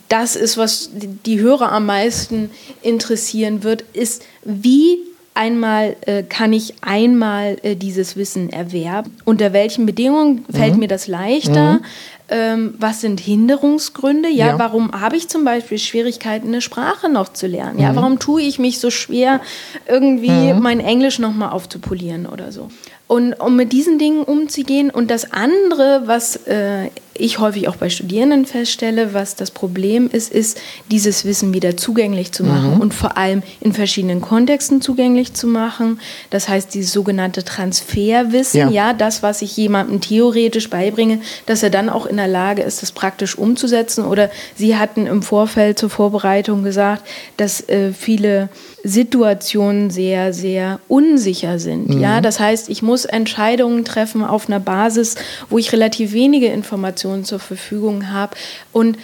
das 0.08 0.36
ist, 0.36 0.56
was 0.56 0.90
die 0.92 1.40
Hörer 1.40 1.72
am 1.72 1.86
meisten 1.86 2.50
interessieren 2.82 3.62
wird, 3.62 3.82
ist, 3.94 4.22
wie 4.44 4.98
einmal 5.34 5.96
äh, 6.02 6.22
kann 6.22 6.52
ich 6.52 6.74
einmal 6.82 7.56
äh, 7.62 7.76
dieses 7.76 8.16
Wissen 8.16 8.50
erwerben. 8.50 9.16
Unter 9.24 9.52
welchen 9.52 9.86
Bedingungen 9.86 10.44
fällt 10.50 10.74
mhm. 10.74 10.80
mir 10.80 10.88
das 10.88 11.06
leichter? 11.06 11.74
Mhm 11.74 11.84
ähm, 12.30 12.74
was 12.78 13.00
sind 13.00 13.20
Hinderungsgründe? 13.20 14.28
Ja, 14.28 14.48
ja. 14.48 14.58
warum 14.58 14.92
habe 14.92 15.16
ich 15.16 15.28
zum 15.28 15.44
Beispiel 15.44 15.78
Schwierigkeiten, 15.78 16.48
eine 16.48 16.60
Sprache 16.60 17.08
noch 17.08 17.32
zu 17.32 17.46
lernen? 17.46 17.80
Ja, 17.80 17.92
mhm. 17.92 17.96
warum 17.96 18.18
tue 18.18 18.42
ich 18.42 18.58
mich 18.58 18.78
so 18.78 18.90
schwer, 18.90 19.40
irgendwie 19.86 20.30
mhm. 20.30 20.60
mein 20.60 20.80
Englisch 20.80 21.18
nochmal 21.18 21.50
aufzupolieren 21.50 22.26
oder 22.26 22.52
so? 22.52 22.70
Und 23.10 23.32
um 23.40 23.56
mit 23.56 23.72
diesen 23.72 23.98
Dingen 23.98 24.22
umzugehen. 24.22 24.88
Und 24.88 25.10
das 25.10 25.32
andere, 25.32 26.02
was 26.04 26.36
äh, 26.46 26.90
ich 27.14 27.40
häufig 27.40 27.66
auch 27.66 27.74
bei 27.74 27.90
Studierenden 27.90 28.46
feststelle, 28.46 29.14
was 29.14 29.34
das 29.34 29.50
Problem 29.50 30.08
ist, 30.08 30.32
ist, 30.32 30.60
dieses 30.92 31.24
Wissen 31.24 31.52
wieder 31.52 31.76
zugänglich 31.76 32.30
zu 32.30 32.44
machen 32.44 32.76
mhm. 32.76 32.80
und 32.80 32.94
vor 32.94 33.16
allem 33.16 33.42
in 33.60 33.72
verschiedenen 33.72 34.20
Kontexten 34.20 34.80
zugänglich 34.80 35.34
zu 35.34 35.48
machen. 35.48 35.98
Das 36.30 36.48
heißt, 36.48 36.72
dieses 36.72 36.92
sogenannte 36.92 37.44
Transferwissen, 37.44 38.60
ja, 38.60 38.70
ja 38.70 38.92
das, 38.92 39.24
was 39.24 39.42
ich 39.42 39.56
jemandem 39.56 40.00
theoretisch 40.00 40.70
beibringe, 40.70 41.20
dass 41.46 41.64
er 41.64 41.70
dann 41.70 41.88
auch 41.88 42.06
in 42.06 42.16
der 42.16 42.28
Lage 42.28 42.62
ist, 42.62 42.80
das 42.80 42.92
praktisch 42.92 43.36
umzusetzen. 43.36 44.04
Oder 44.04 44.30
Sie 44.54 44.76
hatten 44.76 45.08
im 45.08 45.22
Vorfeld 45.22 45.80
zur 45.80 45.90
Vorbereitung 45.90 46.62
gesagt, 46.62 47.02
dass 47.36 47.68
äh, 47.68 47.92
viele 47.92 48.50
Situationen 48.84 49.90
sehr, 49.90 50.32
sehr 50.32 50.80
unsicher 50.88 51.58
sind. 51.58 51.90
Mhm. 51.90 52.00
Ja, 52.00 52.20
das 52.20 52.40
heißt, 52.40 52.68
ich 52.68 52.82
muss 52.82 53.04
Entscheidungen 53.04 53.84
treffen 53.84 54.24
auf 54.24 54.48
einer 54.48 54.60
Basis, 54.60 55.16
wo 55.48 55.58
ich 55.58 55.72
relativ 55.72 56.12
wenige 56.12 56.46
Informationen 56.46 57.24
zur 57.24 57.38
Verfügung 57.38 58.12
habe 58.12 58.36
und 58.72 58.96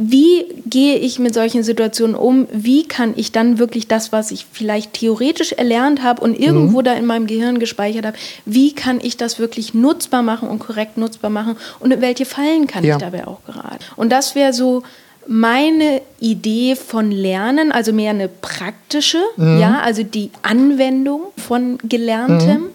wie 0.00 0.44
gehe 0.64 0.96
ich 0.96 1.18
mit 1.18 1.34
solchen 1.34 1.64
Situationen 1.64 2.14
um? 2.14 2.46
Wie 2.52 2.86
kann 2.86 3.14
ich 3.16 3.32
dann 3.32 3.58
wirklich 3.58 3.88
das, 3.88 4.12
was 4.12 4.30
ich 4.30 4.46
vielleicht 4.50 4.92
theoretisch 4.92 5.50
erlernt 5.50 6.04
habe 6.04 6.22
und 6.22 6.38
irgendwo 6.38 6.78
mhm. 6.78 6.84
da 6.84 6.92
in 6.92 7.04
meinem 7.04 7.26
Gehirn 7.26 7.58
gespeichert 7.58 8.06
habe, 8.06 8.16
wie 8.44 8.72
kann 8.72 9.00
ich 9.02 9.16
das 9.16 9.40
wirklich 9.40 9.74
nutzbar 9.74 10.22
machen 10.22 10.48
und 10.48 10.60
korrekt 10.60 10.98
nutzbar 10.98 11.30
machen? 11.30 11.56
Und 11.80 11.90
in 11.90 12.00
welche 12.00 12.26
Fallen 12.26 12.68
kann 12.68 12.84
ja. 12.84 12.94
ich 12.94 13.02
dabei 13.02 13.26
auch 13.26 13.42
geraten? 13.44 13.78
Und 13.96 14.10
das 14.10 14.36
wäre 14.36 14.52
so 14.52 14.84
meine 15.28 16.00
Idee 16.20 16.74
von 16.74 17.10
Lernen, 17.10 17.70
also 17.70 17.92
mehr 17.92 18.10
eine 18.10 18.28
praktische, 18.28 19.22
mhm. 19.36 19.60
ja, 19.60 19.80
also 19.80 20.02
die 20.02 20.30
Anwendung 20.42 21.20
von 21.36 21.78
Gelerntem. 21.84 22.62
Mhm. 22.62 22.70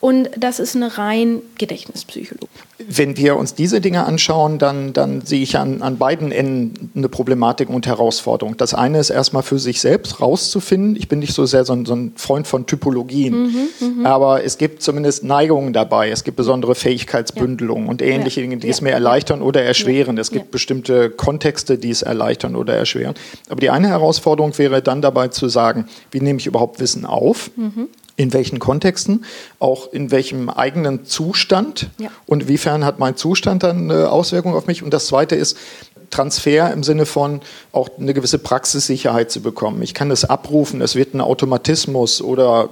Und 0.00 0.30
das 0.38 0.60
ist 0.60 0.74
eine 0.74 0.96
rein 0.96 1.42
Gedächtnispsychologie. 1.58 2.48
Wenn 2.78 3.18
wir 3.18 3.36
uns 3.36 3.54
diese 3.54 3.82
Dinge 3.82 4.06
anschauen, 4.06 4.58
dann, 4.58 4.94
dann 4.94 5.20
sehe 5.20 5.42
ich 5.42 5.58
an, 5.58 5.82
an 5.82 5.98
beiden 5.98 6.32
Enden 6.32 6.90
eine 6.96 7.10
Problematik 7.10 7.68
und 7.68 7.86
Herausforderung. 7.86 8.56
Das 8.56 8.72
eine 8.72 8.98
ist 8.98 9.10
erstmal 9.10 9.42
für 9.42 9.58
sich 9.58 9.82
selbst 9.82 10.22
rauszufinden. 10.22 10.96
Ich 10.96 11.08
bin 11.08 11.18
nicht 11.18 11.34
so 11.34 11.44
sehr 11.44 11.66
so 11.66 11.74
ein, 11.74 11.84
so 11.84 11.94
ein 11.94 12.14
Freund 12.16 12.46
von 12.46 12.64
Typologien, 12.64 13.42
mhm, 13.42 13.68
mhm. 13.98 14.06
aber 14.06 14.42
es 14.42 14.56
gibt 14.56 14.80
zumindest 14.80 15.22
Neigungen 15.22 15.74
dabei. 15.74 16.08
Es 16.08 16.24
gibt 16.24 16.38
besondere 16.38 16.74
Fähigkeitsbündelungen 16.74 17.84
ja. 17.84 17.90
und 17.90 18.00
ähnliche 18.00 18.40
ja. 18.40 18.46
Dinge, 18.46 18.56
die 18.56 18.68
ja. 18.68 18.72
es 18.72 18.80
mir 18.80 18.92
erleichtern 18.92 19.42
oder 19.42 19.62
erschweren. 19.62 20.16
Es 20.16 20.30
gibt 20.30 20.50
bestimmte 20.50 21.10
Kontexte, 21.10 21.76
die 21.76 21.90
es 21.90 22.00
erleichtern 22.00 22.56
oder 22.56 22.74
erschweren. 22.74 23.14
Aber 23.50 23.60
die 23.60 23.68
eine 23.68 23.88
Herausforderung 23.88 24.56
wäre 24.56 24.80
dann 24.80 25.02
dabei 25.02 25.28
zu 25.28 25.50
sagen, 25.50 25.86
wie 26.10 26.20
nehme 26.20 26.38
ich 26.38 26.46
überhaupt 26.46 26.80
Wissen 26.80 27.04
auf? 27.04 27.50
Mhm 27.56 27.88
in 28.20 28.34
welchen 28.34 28.58
Kontexten, 28.58 29.24
auch 29.60 29.90
in 29.92 30.10
welchem 30.10 30.50
eigenen 30.50 31.06
Zustand 31.06 31.88
ja. 31.96 32.10
und 32.26 32.42
inwiefern 32.42 32.84
hat 32.84 32.98
mein 32.98 33.16
Zustand 33.16 33.62
dann 33.62 33.90
eine 33.90 34.10
Auswirkung 34.10 34.54
auf 34.54 34.66
mich. 34.66 34.82
Und 34.82 34.92
das 34.92 35.06
Zweite 35.06 35.36
ist 35.36 35.56
Transfer 36.10 36.70
im 36.72 36.82
Sinne 36.82 37.06
von 37.06 37.40
auch 37.72 37.88
eine 37.98 38.12
gewisse 38.12 38.38
Praxissicherheit 38.38 39.30
zu 39.30 39.40
bekommen. 39.40 39.80
Ich 39.80 39.94
kann 39.94 40.10
das 40.10 40.26
abrufen, 40.26 40.82
es 40.82 40.96
wird 40.96 41.14
ein 41.14 41.22
Automatismus 41.22 42.20
oder 42.20 42.68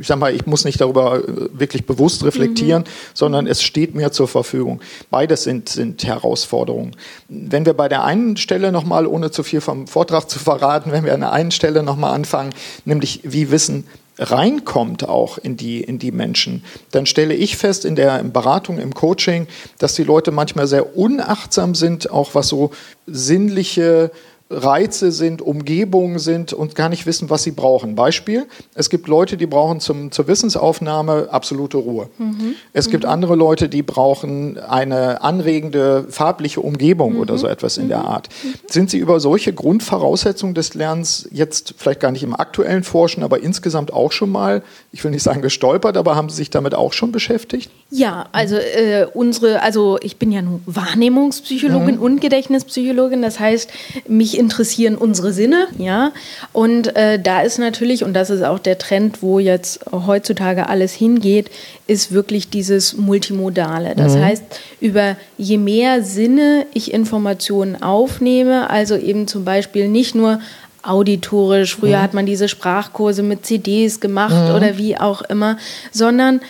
ich 0.00 0.06
sag 0.06 0.18
mal, 0.18 0.34
ich 0.34 0.46
muss 0.46 0.64
nicht 0.64 0.80
darüber 0.80 1.22
wirklich 1.52 1.86
bewusst 1.86 2.24
reflektieren, 2.24 2.82
mhm. 2.82 3.14
sondern 3.14 3.46
es 3.46 3.62
steht 3.62 3.94
mir 3.94 4.10
zur 4.10 4.26
Verfügung. 4.26 4.80
Beides 5.10 5.44
sind, 5.44 5.68
sind 5.68 6.02
Herausforderungen. 6.04 6.96
Wenn 7.28 7.66
wir 7.66 7.74
bei 7.74 7.88
der 7.88 8.02
einen 8.02 8.36
Stelle 8.36 8.72
nochmal, 8.72 9.06
ohne 9.06 9.30
zu 9.30 9.44
viel 9.44 9.60
vom 9.60 9.86
Vortrag 9.86 10.28
zu 10.28 10.40
verraten, 10.40 10.90
wenn 10.90 11.04
wir 11.04 11.14
an 11.14 11.20
der 11.20 11.32
einen 11.32 11.52
Stelle 11.52 11.84
nochmal 11.84 12.14
anfangen, 12.14 12.52
nämlich 12.84 13.20
wie 13.22 13.52
Wissen 13.52 13.84
reinkommt 14.18 15.08
auch 15.08 15.38
in 15.38 15.56
die, 15.56 15.80
in 15.80 15.98
die 15.98 16.12
Menschen, 16.12 16.64
dann 16.90 17.06
stelle 17.06 17.34
ich 17.34 17.56
fest 17.56 17.84
in 17.84 17.94
der 17.94 18.22
Beratung, 18.24 18.78
im 18.78 18.94
Coaching, 18.94 19.46
dass 19.78 19.94
die 19.94 20.04
Leute 20.04 20.30
manchmal 20.30 20.66
sehr 20.66 20.96
unachtsam 20.96 21.74
sind, 21.74 22.10
auch 22.10 22.34
was 22.34 22.48
so 22.48 22.70
sinnliche 23.06 24.10
Reize 24.50 25.12
sind, 25.12 25.42
Umgebungen 25.42 26.18
sind 26.18 26.54
und 26.54 26.74
gar 26.74 26.88
nicht 26.88 27.04
wissen, 27.04 27.28
was 27.28 27.42
sie 27.42 27.50
brauchen. 27.50 27.94
Beispiel, 27.94 28.46
es 28.74 28.88
gibt 28.88 29.06
Leute, 29.06 29.36
die 29.36 29.46
brauchen 29.46 29.78
zum, 29.80 30.10
zur 30.10 30.26
Wissensaufnahme 30.26 31.28
absolute 31.30 31.76
Ruhe. 31.76 32.08
Mhm. 32.16 32.54
Es 32.72 32.88
gibt 32.88 33.04
mhm. 33.04 33.10
andere 33.10 33.34
Leute, 33.34 33.68
die 33.68 33.82
brauchen 33.82 34.58
eine 34.58 35.20
anregende 35.20 36.06
farbliche 36.08 36.62
Umgebung 36.62 37.14
mhm. 37.14 37.20
oder 37.20 37.36
so 37.36 37.46
etwas 37.46 37.76
in 37.76 37.88
der 37.88 37.98
mhm. 37.98 38.06
Art. 38.06 38.28
Sind 38.68 38.88
Sie 38.88 38.96
über 38.96 39.20
solche 39.20 39.52
Grundvoraussetzungen 39.52 40.54
des 40.54 40.72
Lernens 40.72 41.28
jetzt 41.30 41.74
vielleicht 41.76 42.00
gar 42.00 42.10
nicht 42.10 42.22
im 42.22 42.34
aktuellen 42.34 42.84
Forschen, 42.84 43.22
aber 43.22 43.42
insgesamt 43.42 43.92
auch 43.92 44.12
schon 44.12 44.30
mal, 44.30 44.62
ich 44.92 45.04
will 45.04 45.10
nicht 45.10 45.22
sagen 45.22 45.42
gestolpert, 45.42 45.98
aber 45.98 46.16
haben 46.16 46.30
Sie 46.30 46.36
sich 46.36 46.48
damit 46.48 46.74
auch 46.74 46.94
schon 46.94 47.12
beschäftigt? 47.12 47.70
Ja, 47.90 48.28
also 48.32 48.56
äh, 48.56 49.06
unsere, 49.12 49.60
also 49.60 49.98
ich 50.00 50.16
bin 50.16 50.32
ja 50.32 50.40
nun 50.40 50.62
Wahrnehmungspsychologin 50.64 51.96
mhm. 51.96 52.02
und 52.02 52.20
Gedächtnispsychologin, 52.22 53.20
das 53.20 53.38
heißt, 53.38 53.70
mich 54.08 54.37
interessieren 54.38 54.96
unsere 54.96 55.32
Sinne, 55.32 55.66
ja. 55.76 56.12
Und 56.52 56.96
äh, 56.96 57.18
da 57.20 57.40
ist 57.42 57.58
natürlich, 57.58 58.04
und 58.04 58.14
das 58.14 58.30
ist 58.30 58.42
auch 58.42 58.58
der 58.58 58.78
Trend, 58.78 59.22
wo 59.22 59.38
jetzt 59.38 59.80
heutzutage 59.92 60.68
alles 60.68 60.92
hingeht, 60.92 61.50
ist 61.86 62.12
wirklich 62.12 62.48
dieses 62.48 62.96
Multimodale. 62.96 63.94
Das 63.96 64.14
mhm. 64.14 64.24
heißt, 64.24 64.44
über 64.80 65.16
je 65.36 65.58
mehr 65.58 66.02
Sinne 66.02 66.66
ich 66.72 66.92
Informationen 66.92 67.82
aufnehme, 67.82 68.70
also 68.70 68.96
eben 68.96 69.26
zum 69.26 69.44
Beispiel 69.44 69.88
nicht 69.88 70.14
nur 70.14 70.40
auditorisch, 70.82 71.76
früher 71.76 71.98
mhm. 71.98 72.02
hat 72.02 72.14
man 72.14 72.26
diese 72.26 72.48
Sprachkurse 72.48 73.22
mit 73.22 73.44
CDs 73.44 74.00
gemacht 74.00 74.48
mhm. 74.48 74.54
oder 74.54 74.78
wie 74.78 74.96
auch 74.96 75.22
immer, 75.22 75.58
sondern 75.92 76.40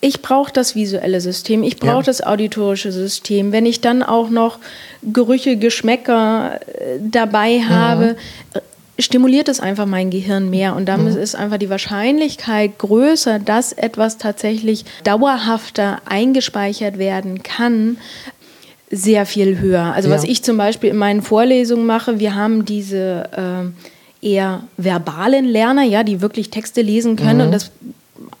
ich 0.00 0.20
brauche 0.20 0.52
das 0.52 0.74
visuelle 0.74 1.20
System, 1.20 1.62
ich 1.62 1.76
brauche 1.76 1.96
ja. 1.96 2.02
das 2.02 2.22
auditorische 2.22 2.92
System. 2.92 3.52
Wenn 3.52 3.64
ich 3.64 3.80
dann 3.80 4.02
auch 4.02 4.28
noch 4.28 4.58
Gerüche, 5.02 5.56
Geschmäcker 5.56 6.60
äh, 6.60 6.98
dabei 7.00 7.60
habe, 7.60 8.16
mhm. 8.54 8.60
stimuliert 8.98 9.48
es 9.48 9.60
einfach 9.60 9.86
mein 9.86 10.10
Gehirn 10.10 10.50
mehr. 10.50 10.76
Und 10.76 10.86
damit 10.86 11.14
mhm. 11.14 11.20
ist 11.20 11.34
einfach 11.34 11.56
die 11.56 11.70
Wahrscheinlichkeit 11.70 12.78
größer, 12.78 13.38
dass 13.38 13.72
etwas 13.72 14.18
tatsächlich 14.18 14.84
dauerhafter 15.04 16.02
eingespeichert 16.04 16.98
werden 16.98 17.42
kann, 17.42 17.96
sehr 18.90 19.26
viel 19.26 19.58
höher. 19.58 19.92
Also 19.94 20.08
ja. 20.08 20.14
was 20.14 20.24
ich 20.24 20.42
zum 20.42 20.56
Beispiel 20.56 20.90
in 20.90 20.96
meinen 20.96 21.22
Vorlesungen 21.22 21.86
mache, 21.86 22.18
wir 22.20 22.34
haben 22.34 22.64
diese 22.64 23.72
äh, 24.22 24.26
eher 24.26 24.64
verbalen 24.76 25.44
Lerner, 25.44 25.82
ja, 25.82 26.02
die 26.02 26.20
wirklich 26.20 26.50
Texte 26.50 26.82
lesen 26.82 27.16
können 27.16 27.38
mhm. 27.38 27.44
und 27.46 27.52
das 27.52 27.70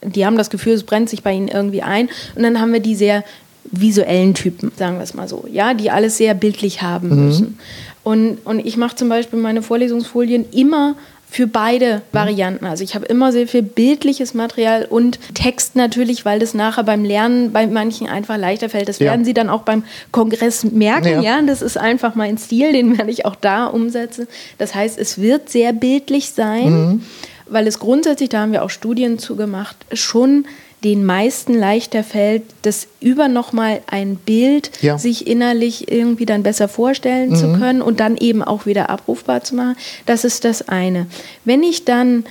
die 0.02 0.26
haben 0.26 0.36
das 0.36 0.50
Gefühl, 0.50 0.74
es 0.74 0.84
brennt 0.84 1.08
sich 1.08 1.22
bei 1.22 1.32
ihnen 1.32 1.48
irgendwie 1.48 1.82
ein. 1.82 2.08
Und 2.34 2.42
dann 2.42 2.60
haben 2.60 2.72
wir 2.72 2.80
die 2.80 2.94
sehr 2.94 3.24
visuellen 3.64 4.34
Typen, 4.34 4.72
sagen 4.76 4.96
wir 4.96 5.02
es 5.02 5.14
mal 5.14 5.28
so, 5.28 5.46
ja, 5.50 5.74
die 5.74 5.90
alles 5.90 6.16
sehr 6.16 6.34
bildlich 6.34 6.82
haben 6.82 7.08
mhm. 7.08 7.26
müssen. 7.26 7.58
Und, 8.02 8.38
und 8.44 8.64
ich 8.64 8.76
mache 8.76 8.96
zum 8.96 9.08
Beispiel 9.08 9.38
meine 9.38 9.62
Vorlesungsfolien 9.62 10.44
immer 10.52 10.94
für 11.34 11.46
beide 11.48 12.02
Varianten. 12.12 12.64
Also 12.64 12.84
ich 12.84 12.94
habe 12.94 13.06
immer 13.06 13.32
sehr 13.32 13.48
viel 13.48 13.62
bildliches 13.62 14.34
Material 14.34 14.86
und 14.88 15.18
Text 15.34 15.74
natürlich, 15.74 16.24
weil 16.24 16.38
das 16.38 16.54
nachher 16.54 16.84
beim 16.84 17.02
Lernen 17.02 17.50
bei 17.50 17.66
manchen 17.66 18.06
einfach 18.06 18.36
leichter 18.36 18.68
fällt. 18.68 18.88
Das 18.88 19.00
ja. 19.00 19.06
werden 19.06 19.24
sie 19.24 19.34
dann 19.34 19.48
auch 19.48 19.62
beim 19.62 19.82
Kongress 20.12 20.62
merken. 20.62 21.08
Ja. 21.08 21.20
ja, 21.22 21.42
das 21.42 21.60
ist 21.60 21.76
einfach 21.76 22.14
mein 22.14 22.38
Stil, 22.38 22.72
den 22.72 22.96
werde 22.98 23.10
ich 23.10 23.24
auch 23.24 23.34
da 23.34 23.66
umsetzen. 23.66 24.28
Das 24.58 24.76
heißt, 24.76 24.96
es 24.96 25.20
wird 25.20 25.48
sehr 25.48 25.72
bildlich 25.72 26.30
sein. 26.30 26.70
Mhm 26.70 27.02
weil 27.46 27.66
es 27.66 27.78
grundsätzlich, 27.78 28.28
da 28.28 28.40
haben 28.40 28.52
wir 28.52 28.62
auch 28.62 28.70
Studien 28.70 29.18
zugemacht, 29.18 29.76
schon 29.92 30.46
den 30.84 31.04
meisten 31.04 31.54
leichter 31.54 32.04
fällt, 32.04 32.42
das 32.62 32.86
über 33.00 33.28
nochmal 33.28 33.80
ein 33.86 34.16
Bild 34.16 34.70
ja. 34.82 34.98
sich 34.98 35.26
innerlich 35.26 35.90
irgendwie 35.90 36.26
dann 36.26 36.42
besser 36.42 36.68
vorstellen 36.68 37.30
mhm. 37.30 37.36
zu 37.36 37.52
können 37.54 37.80
und 37.80 38.00
dann 38.00 38.18
eben 38.18 38.42
auch 38.42 38.66
wieder 38.66 38.90
abrufbar 38.90 39.42
zu 39.42 39.54
machen. 39.54 39.76
Das 40.04 40.24
ist 40.24 40.44
das 40.44 40.68
eine. 40.68 41.06
Wenn 41.44 41.62
ich 41.62 41.86
dann 41.86 42.24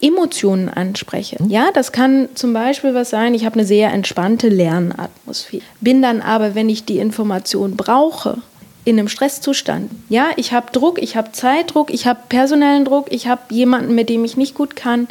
Emotionen 0.00 0.68
anspreche. 0.68 1.42
Mhm. 1.42 1.50
Ja, 1.50 1.70
das 1.74 1.92
kann 1.92 2.28
zum 2.34 2.52
Beispiel 2.52 2.94
was 2.94 3.10
sein, 3.10 3.34
ich 3.34 3.44
habe 3.44 3.56
eine 3.56 3.64
sehr 3.64 3.92
entspannte 3.92 4.48
Lernatmosphäre. 4.48 5.64
Bin 5.80 6.02
dann 6.02 6.22
aber, 6.22 6.54
wenn 6.54 6.68
ich 6.68 6.84
die 6.84 6.98
Information 6.98 7.76
brauche, 7.76 8.38
in 8.84 8.98
einem 8.98 9.08
Stresszustand. 9.08 9.90
Ja, 10.08 10.30
ich 10.36 10.52
habe 10.52 10.72
Druck, 10.72 11.00
ich 11.02 11.16
habe 11.16 11.32
Zeitdruck, 11.32 11.92
ich 11.92 12.06
habe 12.06 12.20
personellen 12.28 12.84
Druck, 12.84 13.06
ich 13.10 13.26
habe 13.26 13.42
jemanden, 13.50 13.94
mit 13.94 14.08
dem 14.08 14.24
ich 14.24 14.36
nicht 14.36 14.54
gut 14.54 14.76
kann, 14.76 15.08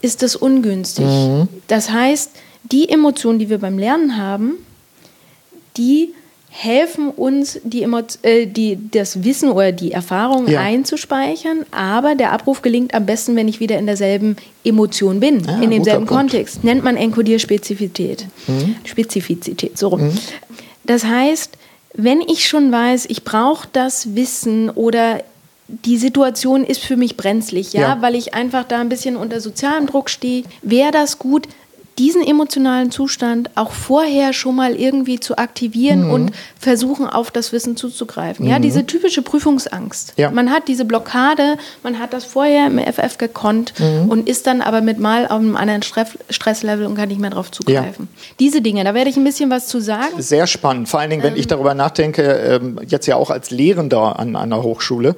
ist 0.00 0.22
das 0.22 0.36
ungünstig. 0.36 1.04
Mhm. 1.04 1.48
Das 1.66 1.90
heißt, 1.90 2.30
die 2.64 2.88
Emotionen, 2.88 3.38
die 3.38 3.50
wir 3.50 3.58
beim 3.58 3.78
Lernen 3.78 4.16
haben, 4.16 4.54
die 5.76 6.14
helfen 6.52 7.10
uns, 7.10 7.60
die, 7.62 7.86
äh, 8.22 8.46
die, 8.46 8.76
das 8.90 9.22
Wissen 9.22 9.50
oder 9.50 9.70
die 9.70 9.92
Erfahrung 9.92 10.48
ja. 10.48 10.60
einzuspeichern, 10.60 11.64
aber 11.70 12.16
der 12.16 12.32
Abruf 12.32 12.60
gelingt 12.60 12.92
am 12.92 13.06
besten, 13.06 13.36
wenn 13.36 13.46
ich 13.46 13.60
wieder 13.60 13.78
in 13.78 13.86
derselben 13.86 14.36
Emotion 14.64 15.20
bin, 15.20 15.48
ah, 15.48 15.62
in 15.62 15.70
demselben 15.70 16.06
Kontext. 16.06 16.64
Nennt 16.64 16.82
man 16.82 16.96
Enkodierspezifität. 16.96 18.26
Mhm. 18.48 18.74
Spezifizität, 18.84 19.78
so 19.78 19.88
rum. 19.88 20.08
Mhm. 20.08 20.18
Das 20.84 21.04
heißt, 21.04 21.56
wenn 21.94 22.20
ich 22.20 22.46
schon 22.46 22.70
weiß, 22.70 23.06
ich 23.06 23.24
brauche 23.24 23.68
das 23.72 24.14
Wissen 24.14 24.70
oder 24.70 25.22
die 25.68 25.98
Situation 25.98 26.64
ist 26.64 26.84
für 26.84 26.96
mich 26.96 27.16
brenzlig, 27.16 27.72
ja, 27.72 27.80
ja, 27.80 28.02
weil 28.02 28.14
ich 28.16 28.34
einfach 28.34 28.64
da 28.64 28.80
ein 28.80 28.88
bisschen 28.88 29.16
unter 29.16 29.40
sozialem 29.40 29.86
Druck 29.86 30.10
stehe, 30.10 30.44
wäre 30.62 30.90
das 30.90 31.18
gut, 31.18 31.46
diesen 31.98 32.26
emotionalen 32.26 32.90
Zustand 32.90 33.50
auch 33.56 33.72
vorher 33.72 34.32
schon 34.32 34.56
mal 34.56 34.74
irgendwie 34.74 35.20
zu 35.20 35.36
aktivieren 35.36 36.06
mhm. 36.06 36.10
und 36.10 36.32
versuchen, 36.58 37.06
auf 37.06 37.30
das 37.30 37.52
Wissen 37.52 37.76
zuzugreifen. 37.76 38.46
Mhm. 38.46 38.50
Ja, 38.50 38.58
diese 38.58 38.86
typische 38.86 39.22
Prüfungsangst. 39.22 40.14
Ja. 40.16 40.30
Man 40.30 40.50
hat 40.50 40.68
diese 40.68 40.84
Blockade, 40.84 41.56
man 41.82 41.98
hat 41.98 42.12
das 42.12 42.24
vorher 42.24 42.66
im 42.66 42.78
FF 42.78 43.18
gekonnt 43.18 43.74
mhm. 43.78 44.08
und 44.08 44.28
ist 44.28 44.46
dann 44.46 44.60
aber 44.62 44.80
mit 44.80 44.98
mal 44.98 45.26
auf 45.26 45.40
einem 45.40 45.56
anderen 45.56 45.82
Stresslevel 45.82 46.86
und 46.86 46.94
kann 46.94 47.08
nicht 47.08 47.20
mehr 47.20 47.30
darauf 47.30 47.50
zugreifen. 47.50 48.08
Ja. 48.10 48.22
Diese 48.38 48.62
Dinge, 48.62 48.84
da 48.84 48.94
werde 48.94 49.10
ich 49.10 49.16
ein 49.16 49.24
bisschen 49.24 49.50
was 49.50 49.66
zu 49.68 49.80
sagen. 49.80 50.20
Sehr 50.20 50.46
spannend, 50.46 50.88
vor 50.88 51.00
allen 51.00 51.10
Dingen, 51.10 51.22
wenn 51.22 51.34
ähm, 51.34 51.40
ich 51.40 51.46
darüber 51.46 51.74
nachdenke, 51.74 52.22
ähm, 52.22 52.78
jetzt 52.86 53.06
ja 53.06 53.16
auch 53.16 53.30
als 53.30 53.50
Lehrender 53.50 54.18
an 54.18 54.36
einer 54.36 54.62
Hochschule. 54.62 55.16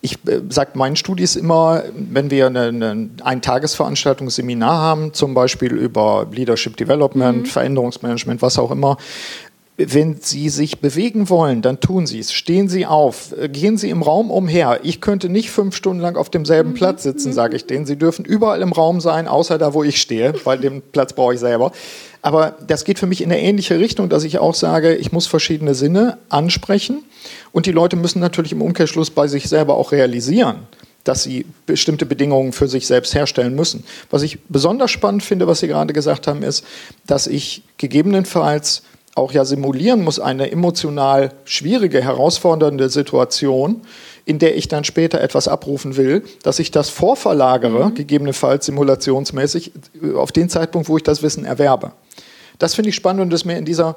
Ich 0.00 0.14
äh, 0.26 0.40
sage 0.48 0.72
meinen 0.74 0.96
Studis 0.96 1.36
immer, 1.36 1.84
wenn 1.94 2.30
wir 2.30 2.46
eine, 2.46 2.62
eine, 2.68 3.10
eine 3.22 3.40
Tagesveranstaltung, 3.40 4.30
Seminar 4.30 4.78
haben, 4.78 5.12
zum 5.12 5.34
Beispiel 5.34 5.72
über 5.72 6.13
Leadership 6.22 6.76
Development, 6.76 7.42
mhm. 7.42 7.46
Veränderungsmanagement, 7.46 8.42
was 8.42 8.58
auch 8.58 8.70
immer. 8.70 8.96
Wenn 9.76 10.18
Sie 10.20 10.50
sich 10.50 10.78
bewegen 10.78 11.28
wollen, 11.28 11.60
dann 11.60 11.80
tun 11.80 12.06
Sie 12.06 12.20
es. 12.20 12.32
Stehen 12.32 12.68
Sie 12.68 12.86
auf, 12.86 13.34
gehen 13.48 13.76
Sie 13.76 13.90
im 13.90 14.02
Raum 14.02 14.30
umher. 14.30 14.78
Ich 14.84 15.00
könnte 15.00 15.28
nicht 15.28 15.50
fünf 15.50 15.74
Stunden 15.74 16.00
lang 16.00 16.16
auf 16.16 16.30
demselben 16.30 16.70
mhm. 16.70 16.74
Platz 16.74 17.02
sitzen, 17.02 17.30
mhm. 17.30 17.32
sage 17.32 17.56
ich 17.56 17.66
denen. 17.66 17.84
Sie 17.84 17.96
dürfen 17.96 18.24
überall 18.24 18.62
im 18.62 18.72
Raum 18.72 19.00
sein, 19.00 19.26
außer 19.26 19.58
da, 19.58 19.74
wo 19.74 19.82
ich 19.82 20.00
stehe, 20.00 20.32
weil 20.44 20.58
den 20.58 20.80
Platz 20.80 21.12
brauche 21.12 21.34
ich 21.34 21.40
selber. 21.40 21.72
Aber 22.22 22.56
das 22.66 22.84
geht 22.84 23.00
für 23.00 23.06
mich 23.06 23.20
in 23.20 23.32
eine 23.32 23.40
ähnliche 23.40 23.80
Richtung, 23.80 24.08
dass 24.08 24.22
ich 24.22 24.38
auch 24.38 24.54
sage, 24.54 24.94
ich 24.94 25.10
muss 25.10 25.26
verschiedene 25.26 25.74
Sinne 25.74 26.18
ansprechen 26.28 27.02
und 27.50 27.66
die 27.66 27.72
Leute 27.72 27.96
müssen 27.96 28.20
natürlich 28.20 28.52
im 28.52 28.62
Umkehrschluss 28.62 29.10
bei 29.10 29.26
sich 29.26 29.48
selber 29.48 29.74
auch 29.74 29.90
realisieren 29.90 30.68
dass 31.04 31.22
sie 31.22 31.46
bestimmte 31.66 32.06
Bedingungen 32.06 32.52
für 32.52 32.66
sich 32.66 32.86
selbst 32.86 33.14
herstellen 33.14 33.54
müssen. 33.54 33.84
Was 34.10 34.22
ich 34.22 34.40
besonders 34.48 34.90
spannend 34.90 35.22
finde, 35.22 35.46
was 35.46 35.60
Sie 35.60 35.68
gerade 35.68 35.92
gesagt 35.92 36.26
haben, 36.26 36.42
ist, 36.42 36.64
dass 37.06 37.26
ich 37.26 37.62
gegebenenfalls 37.76 38.82
auch 39.14 39.32
ja 39.32 39.44
simulieren 39.44 40.02
muss, 40.02 40.18
eine 40.18 40.50
emotional 40.50 41.32
schwierige, 41.44 42.02
herausfordernde 42.02 42.88
Situation, 42.88 43.82
in 44.24 44.38
der 44.38 44.56
ich 44.56 44.68
dann 44.68 44.84
später 44.84 45.20
etwas 45.20 45.46
abrufen 45.46 45.96
will, 45.96 46.24
dass 46.42 46.58
ich 46.58 46.70
das 46.70 46.88
vorverlagere, 46.88 47.90
mhm. 47.90 47.94
gegebenenfalls 47.94 48.66
simulationsmäßig, 48.66 49.72
auf 50.16 50.32
den 50.32 50.48
Zeitpunkt, 50.48 50.88
wo 50.88 50.96
ich 50.96 51.02
das 51.02 51.22
Wissen 51.22 51.44
erwerbe. 51.44 51.92
Das 52.58 52.74
finde 52.74 52.90
ich 52.90 52.94
spannend 52.94 53.22
und 53.22 53.32
ist 53.32 53.44
mir 53.44 53.58
in 53.58 53.64
dieser, 53.64 53.96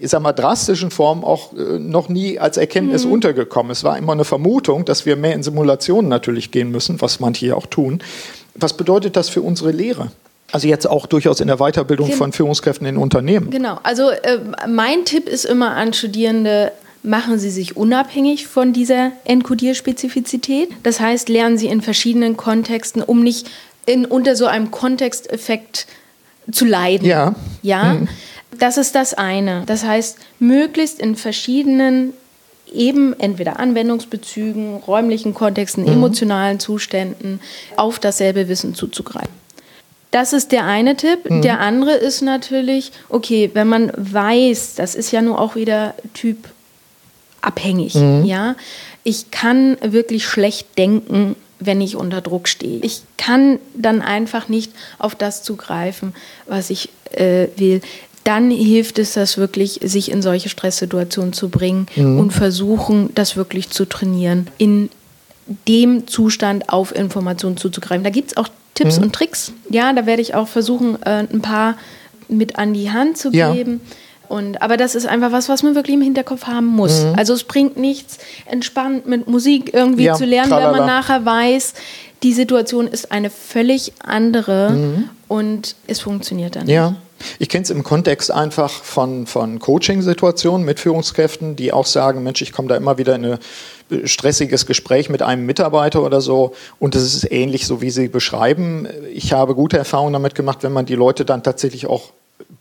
ich 0.00 0.10
sag 0.10 0.20
mal, 0.20 0.32
drastischen 0.32 0.90
Form 0.90 1.24
auch 1.24 1.52
äh, 1.52 1.78
noch 1.78 2.08
nie 2.08 2.38
als 2.38 2.56
Erkenntnis 2.56 3.04
mhm. 3.04 3.12
untergekommen. 3.12 3.70
Es 3.70 3.84
war 3.84 3.96
immer 3.96 4.12
eine 4.12 4.24
Vermutung, 4.24 4.84
dass 4.84 5.06
wir 5.06 5.16
mehr 5.16 5.34
in 5.34 5.42
Simulationen 5.42 6.08
natürlich 6.08 6.50
gehen 6.50 6.70
müssen, 6.70 7.00
was 7.00 7.20
manche 7.20 7.46
hier 7.46 7.56
auch 7.56 7.66
tun. 7.66 8.02
Was 8.54 8.76
bedeutet 8.76 9.16
das 9.16 9.28
für 9.28 9.42
unsere 9.42 9.70
Lehre? 9.70 10.10
Also 10.52 10.68
jetzt 10.68 10.86
auch 10.86 11.06
durchaus 11.06 11.40
in 11.40 11.48
der 11.48 11.56
Weiterbildung 11.56 12.12
von 12.12 12.32
Führungskräften 12.32 12.86
in 12.86 12.96
Unternehmen. 12.96 13.50
Genau. 13.50 13.78
Also 13.82 14.10
äh, 14.10 14.38
mein 14.68 15.04
Tipp 15.04 15.28
ist 15.28 15.44
immer 15.44 15.74
an 15.74 15.92
Studierende, 15.92 16.70
machen 17.02 17.38
Sie 17.38 17.50
sich 17.50 17.76
unabhängig 17.76 18.46
von 18.46 18.72
dieser 18.72 19.12
Enkodierspezifizität. 19.24 20.70
Das 20.82 21.00
heißt, 21.00 21.28
lernen 21.28 21.58
Sie 21.58 21.66
in 21.66 21.82
verschiedenen 21.82 22.36
Kontexten, 22.36 23.02
um 23.02 23.22
nicht 23.22 23.50
in, 23.86 24.04
unter 24.04 24.36
so 24.36 24.46
einem 24.46 24.70
Kontexteffekt 24.70 25.86
zu 26.50 26.64
leiden. 26.64 27.06
Ja. 27.06 27.34
Ja. 27.62 27.94
Mhm. 27.94 28.08
Das 28.58 28.76
ist 28.76 28.94
das 28.94 29.14
eine. 29.14 29.64
Das 29.66 29.84
heißt, 29.84 30.18
möglichst 30.38 31.00
in 31.00 31.16
verschiedenen 31.16 32.12
eben 32.72 33.18
entweder 33.18 33.58
Anwendungsbezügen, 33.58 34.76
räumlichen 34.76 35.34
Kontexten, 35.34 35.84
mhm. 35.84 35.92
emotionalen 35.92 36.60
Zuständen 36.60 37.40
auf 37.76 37.98
dasselbe 37.98 38.48
Wissen 38.48 38.74
zuzugreifen. 38.74 39.44
Das 40.10 40.32
ist 40.32 40.52
der 40.52 40.64
eine 40.64 40.96
Tipp. 40.96 41.28
Mhm. 41.28 41.42
Der 41.42 41.60
andere 41.60 41.92
ist 41.94 42.22
natürlich, 42.22 42.92
okay, 43.08 43.50
wenn 43.54 43.68
man 43.68 43.92
weiß, 43.96 44.74
das 44.76 44.94
ist 44.94 45.10
ja 45.10 45.22
nur 45.22 45.40
auch 45.40 45.56
wieder 45.56 45.94
typabhängig, 46.14 47.94
mhm. 47.94 48.24
ja. 48.24 48.54
Ich 49.06 49.30
kann 49.30 49.76
wirklich 49.82 50.24
schlecht 50.26 50.78
denken, 50.78 51.36
wenn 51.66 51.80
ich 51.80 51.96
unter 51.96 52.20
Druck 52.20 52.48
stehe. 52.48 52.80
Ich 52.82 53.02
kann 53.16 53.58
dann 53.74 54.02
einfach 54.02 54.48
nicht 54.48 54.72
auf 54.98 55.14
das 55.14 55.42
zugreifen, 55.42 56.14
was 56.46 56.70
ich 56.70 56.90
äh, 57.12 57.48
will. 57.56 57.80
Dann 58.24 58.50
hilft 58.50 58.98
es, 58.98 59.14
das 59.14 59.36
wirklich, 59.36 59.80
sich 59.82 60.10
in 60.10 60.22
solche 60.22 60.48
Stresssituationen 60.48 61.32
zu 61.32 61.50
bringen 61.50 61.86
mhm. 61.94 62.18
und 62.18 62.32
versuchen, 62.32 63.10
das 63.14 63.36
wirklich 63.36 63.70
zu 63.70 63.84
trainieren, 63.84 64.48
in 64.56 64.88
dem 65.68 66.06
Zustand 66.06 66.70
auf 66.70 66.94
Informationen 66.94 67.58
zuzugreifen. 67.58 68.02
Da 68.02 68.10
gibt 68.10 68.30
es 68.30 68.36
auch 68.36 68.48
Tipps 68.72 68.96
mhm. 68.96 69.04
und 69.04 69.12
Tricks. 69.14 69.52
Ja, 69.68 69.92
da 69.92 70.06
werde 70.06 70.22
ich 70.22 70.34
auch 70.34 70.48
versuchen, 70.48 71.00
äh, 71.02 71.26
ein 71.30 71.42
paar 71.42 71.76
mit 72.28 72.56
an 72.56 72.72
die 72.72 72.90
Hand 72.90 73.18
zu 73.18 73.30
geben. 73.30 73.80
Und, 74.34 74.60
aber 74.62 74.76
das 74.76 74.96
ist 74.96 75.06
einfach 75.06 75.30
was, 75.30 75.48
was 75.48 75.62
man 75.62 75.76
wirklich 75.76 75.94
im 75.94 76.02
Hinterkopf 76.02 76.48
haben 76.48 76.66
muss. 76.66 77.04
Mhm. 77.04 77.14
Also 77.16 77.34
es 77.34 77.44
bringt 77.44 77.76
nichts, 77.76 78.18
entspannt 78.46 79.06
mit 79.06 79.28
Musik 79.28 79.72
irgendwie 79.72 80.06
ja, 80.06 80.14
zu 80.14 80.24
lernen, 80.24 80.48
tralala. 80.48 80.72
wenn 80.72 80.78
man 80.78 80.86
nachher 80.88 81.24
weiß, 81.24 81.74
die 82.24 82.32
Situation 82.32 82.88
ist 82.88 83.12
eine 83.12 83.30
völlig 83.30 83.92
andere 84.00 84.70
mhm. 84.70 85.10
und 85.28 85.76
es 85.86 86.00
funktioniert 86.00 86.56
dann 86.56 86.66
ja. 86.66 86.90
nicht. 86.90 87.00
Ich 87.38 87.48
kenne 87.48 87.62
es 87.62 87.70
im 87.70 87.84
Kontext 87.84 88.32
einfach 88.32 88.72
von, 88.72 89.28
von 89.28 89.60
Coaching-Situationen 89.60 90.66
mit 90.66 90.80
Führungskräften, 90.80 91.54
die 91.54 91.72
auch 91.72 91.86
sagen, 91.86 92.24
Mensch, 92.24 92.42
ich 92.42 92.50
komme 92.52 92.66
da 92.66 92.74
immer 92.74 92.98
wieder 92.98 93.14
in 93.14 93.24
ein 93.24 93.38
stressiges 94.04 94.66
Gespräch 94.66 95.10
mit 95.10 95.22
einem 95.22 95.46
Mitarbeiter 95.46 96.02
oder 96.02 96.20
so 96.20 96.54
und 96.80 96.96
es 96.96 97.14
ist 97.14 97.30
ähnlich 97.30 97.68
so, 97.68 97.80
wie 97.80 97.90
Sie 97.90 98.08
beschreiben. 98.08 98.88
Ich 99.12 99.32
habe 99.32 99.54
gute 99.54 99.78
Erfahrungen 99.78 100.12
damit 100.12 100.34
gemacht, 100.34 100.64
wenn 100.64 100.72
man 100.72 100.86
die 100.86 100.96
Leute 100.96 101.24
dann 101.24 101.44
tatsächlich 101.44 101.86
auch 101.86 102.10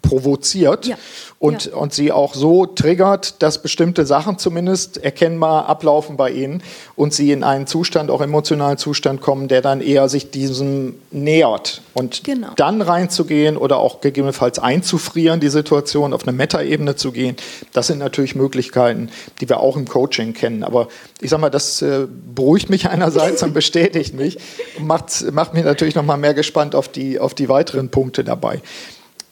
provoziert 0.01 0.85
Ja. 0.85 0.97
und, 1.39 1.65
Ja. 1.65 1.75
und 1.77 1.93
sie 1.93 2.11
auch 2.11 2.33
so 2.35 2.65
triggert, 2.65 3.41
dass 3.41 3.61
bestimmte 3.61 4.05
Sachen 4.05 4.37
zumindest 4.37 4.97
erkennbar 4.97 5.67
ablaufen 5.67 6.17
bei 6.17 6.29
ihnen 6.31 6.61
und 6.95 7.13
sie 7.13 7.31
in 7.31 7.43
einen 7.43 7.67
Zustand, 7.67 8.11
auch 8.11 8.21
emotionalen 8.21 8.77
Zustand 8.77 9.21
kommen, 9.21 9.47
der 9.47 9.61
dann 9.61 9.79
eher 9.81 10.09
sich 10.09 10.29
diesem 10.29 10.95
nähert. 11.11 11.81
Und 11.93 12.23
Genau. 12.25 12.49
dann 12.57 12.81
reinzugehen 12.81 13.55
oder 13.55 13.77
auch 13.77 14.01
gegebenenfalls 14.01 14.59
einzufrieren, 14.59 15.39
die 15.39 15.49
Situation 15.49 16.13
auf 16.13 16.23
eine 16.27 16.35
Metaebene 16.35 16.95
zu 16.95 17.11
gehen, 17.13 17.37
das 17.71 17.87
sind 17.87 17.99
natürlich 17.99 18.35
Möglichkeiten, 18.35 19.09
die 19.39 19.47
wir 19.47 19.61
auch 19.61 19.77
im 19.77 19.87
Coaching 19.87 20.33
kennen. 20.33 20.63
Aber 20.63 20.89
ich 21.21 21.29
sag 21.29 21.39
mal, 21.39 21.49
das 21.49 21.81
äh, 21.81 22.07
beruhigt 22.35 22.69
mich 22.69 22.89
einerseits 22.89 23.41
und 23.41 23.53
bestätigt 23.53 24.13
mich 24.15 24.37
und 24.77 24.85
macht, 24.85 25.31
macht 25.31 25.53
mich 25.53 25.63
natürlich 25.63 25.95
noch 25.95 26.03
mal 26.03 26.17
mehr 26.17 26.33
gespannt 26.33 26.75
auf 26.75 26.89
die, 26.89 27.19
auf 27.19 27.33
die 27.33 27.47
weiteren 27.47 27.89
Punkte 27.89 28.23
dabei. 28.25 28.61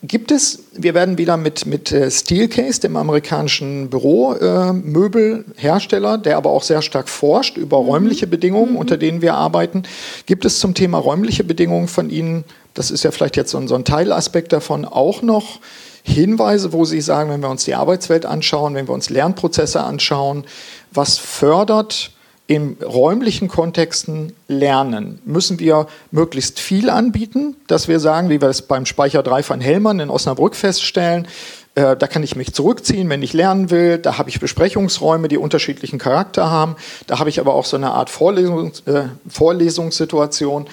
Gibt 0.03 0.31
es, 0.31 0.63
wir 0.73 0.95
werden 0.95 1.19
wieder 1.19 1.37
mit, 1.37 1.67
mit 1.67 1.91
äh, 1.91 2.09
Steelcase, 2.09 2.81
dem 2.81 2.95
amerikanischen 2.95 3.91
Büromöbelhersteller, 3.91 6.17
der 6.17 6.37
aber 6.37 6.49
auch 6.49 6.63
sehr 6.63 6.81
stark 6.81 7.07
forscht 7.07 7.57
über 7.57 7.77
räumliche 7.77 8.25
Bedingungen, 8.25 8.77
unter 8.77 8.97
denen 8.97 9.21
wir 9.21 9.35
arbeiten. 9.35 9.83
Gibt 10.25 10.43
es 10.45 10.59
zum 10.59 10.73
Thema 10.73 10.97
räumliche 10.97 11.43
Bedingungen 11.43 11.87
von 11.87 12.09
Ihnen, 12.09 12.45
das 12.73 12.89
ist 12.89 13.03
ja 13.03 13.11
vielleicht 13.11 13.37
jetzt 13.37 13.51
so 13.51 13.59
ein, 13.59 13.67
so 13.67 13.75
ein 13.75 13.85
Teilaspekt 13.85 14.53
davon, 14.53 14.85
auch 14.85 15.21
noch 15.21 15.59
Hinweise, 16.01 16.73
wo 16.73 16.83
Sie 16.83 17.01
sagen, 17.01 17.29
wenn 17.29 17.41
wir 17.41 17.49
uns 17.49 17.65
die 17.65 17.75
Arbeitswelt 17.75 18.25
anschauen, 18.25 18.73
wenn 18.73 18.87
wir 18.87 18.95
uns 18.95 19.11
Lernprozesse 19.11 19.83
anschauen, 19.83 20.45
was 20.91 21.19
fördert 21.19 22.09
in 22.47 22.77
räumlichen 22.83 23.47
Kontexten 23.47 24.33
lernen? 24.47 25.19
Müssen 25.25 25.59
wir 25.59 25.87
möglichst 26.11 26.59
viel 26.59 26.89
anbieten, 26.89 27.55
dass 27.67 27.87
wir 27.87 27.99
sagen, 27.99 28.29
wie 28.29 28.41
wir 28.41 28.49
es 28.49 28.61
beim 28.61 28.85
Speicher 28.85 29.23
3 29.23 29.43
von 29.43 29.61
Hellmann 29.61 29.99
in 29.99 30.09
Osnabrück 30.09 30.55
feststellen, 30.55 31.27
äh, 31.75 31.95
da 31.95 32.07
kann 32.07 32.23
ich 32.23 32.35
mich 32.35 32.53
zurückziehen, 32.53 33.09
wenn 33.09 33.23
ich 33.23 33.33
lernen 33.33 33.71
will. 33.71 33.97
Da 33.97 34.17
habe 34.17 34.29
ich 34.29 34.39
Besprechungsräume, 34.39 35.29
die 35.29 35.37
unterschiedlichen 35.37 35.99
Charakter 35.99 36.49
haben. 36.49 36.75
Da 37.07 37.19
habe 37.19 37.29
ich 37.29 37.39
aber 37.39 37.53
auch 37.53 37.65
so 37.65 37.77
eine 37.77 37.91
Art 37.91 38.09
Vorlesungs, 38.09 38.81
äh, 38.87 39.03
Vorlesungssituation. 39.27 40.67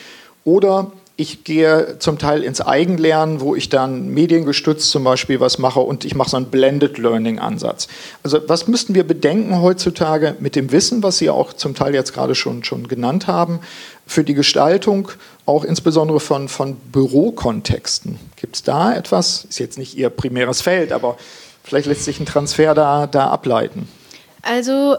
Oder 0.44 0.90
ich 1.20 1.42
gehe 1.42 1.98
zum 1.98 2.16
Teil 2.16 2.44
ins 2.44 2.61
Eigenlernen, 2.61 3.40
wo 3.40 3.57
ich 3.57 3.68
dann 3.68 4.09
mediengestützt 4.11 4.88
zum 4.88 5.02
Beispiel 5.02 5.40
was 5.40 5.59
mache 5.59 5.81
und 5.81 6.04
ich 6.04 6.14
mache 6.14 6.31
so 6.31 6.37
einen 6.37 6.46
Blended 6.46 6.96
Learning 6.96 7.40
Ansatz. 7.40 7.88
Also 8.22 8.38
was 8.46 8.68
müssten 8.68 8.94
wir 8.94 9.04
bedenken 9.04 9.61
heutzutage 9.61 10.37
mit 10.38 10.54
dem 10.54 10.70
Wissen, 10.70 11.02
was 11.02 11.18
Sie 11.18 11.28
auch 11.28 11.52
zum 11.52 11.74
Teil 11.74 11.92
jetzt 11.92 12.14
gerade 12.14 12.37
schon, 12.37 12.62
schon 12.62 12.87
genannt 12.87 13.26
haben, 13.26 13.59
für 14.07 14.22
die 14.22 14.35
Gestaltung 14.35 15.11
auch 15.44 15.64
insbesondere 15.64 16.20
von, 16.20 16.48
von 16.48 16.76
Bürokontexten? 16.76 18.20
Gibt 18.37 18.54
es 18.54 18.62
da 18.62 18.94
etwas? 18.94 19.44
Ist 19.48 19.59
jetzt 19.59 19.76
nicht 19.76 19.96
Ihr 19.96 20.11
primäres 20.11 20.62
Feld, 20.62 20.92
aber 20.92 21.16
vielleicht 21.64 21.88
lässt 21.88 22.04
sich 22.04 22.20
ein 22.20 22.26
Transfer 22.26 22.74
da, 22.74 23.09
da 23.09 23.26
ableiten. 23.26 23.88
Also 24.42 24.98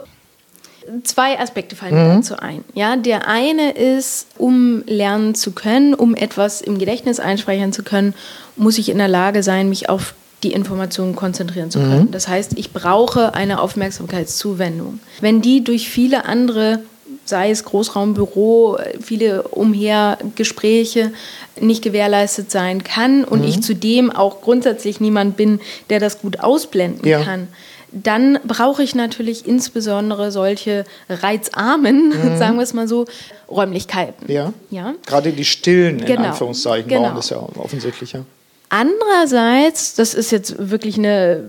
zwei 1.04 1.40
Aspekte 1.40 1.76
fallen 1.76 1.94
mir 1.96 2.16
dazu 2.16 2.38
ein. 2.38 2.64
Ja, 2.74 2.96
der 2.96 3.28
eine 3.28 3.72
ist, 3.72 4.28
um 4.38 4.84
lernen 4.86 5.36
zu 5.36 5.52
können, 5.52 5.94
um 5.94 6.16
etwas 6.16 6.62
im 6.62 6.80
Gedächtnis 6.80 7.20
einspeichern 7.20 7.74
zu 7.74 7.84
können, 7.84 8.14
muss 8.56 8.78
ich 8.78 8.90
in 8.90 8.98
der 8.98 9.08
Lage 9.08 9.44
sein, 9.44 9.70
mich 9.70 9.90
auf 9.90 10.14
die 10.44 10.54
Informationen 10.54 11.16
konzentrieren 11.16 11.70
zu 11.70 11.80
können. 11.80 12.12
Das 12.12 12.28
heißt, 12.28 12.54
ich 12.58 12.72
brauche 12.72 13.34
eine 13.34 13.60
Aufmerksamkeitszuwendung. 13.60 15.00
Wenn 15.20 15.42
die 15.42 15.64
durch 15.64 15.90
viele 15.90 16.26
andere, 16.26 16.80
sei 17.26 17.52
es 17.52 17.66
Großraumbüro, 17.66 18.78
viele 19.02 19.44
Umhergespräche, 19.44 21.12
nicht 21.60 21.84
gewährleistet 21.84 22.52
sein 22.52 22.84
kann 22.84 23.26
und 23.26 23.44
ich 23.44 23.62
zudem 23.62 24.12
auch 24.12 24.42
grundsätzlich 24.42 25.02
niemand 25.02 25.36
bin, 25.36 25.60
der 25.90 26.00
das 26.00 26.22
gut 26.22 26.40
ausblenden 26.40 27.06
Ja. 27.06 27.22
kann, 27.22 27.50
dann 27.92 28.40
brauche 28.46 28.84
ich 28.84 28.96
natürlich 28.96 29.48
insbesondere 29.48 30.32
solche 30.32 30.86
reizarmen, 31.10 32.14
sagen 32.38 32.56
wir 32.58 32.64
es 32.64 32.74
mal 32.74 32.88
so, 32.88 33.06
Räumlichkeiten. 33.50 34.32
Ja? 34.32 34.54
Ja. 34.70 34.94
Gerade 35.06 35.32
die 35.32 35.46
Stillen, 35.46 36.00
in 36.00 36.06
Genau. 36.06 36.30
Anführungszeichen, 36.30 36.88
Genau. 36.90 37.04
bauen 37.04 37.16
das 37.16 37.30
ja 37.30 37.38
offensichtlicher. 37.58 38.26
Andererseits, 38.70 39.96
das 39.96 40.14
ist 40.14 40.32
jetzt 40.32 40.70
wirklich 40.70 40.98
eine 40.98 41.44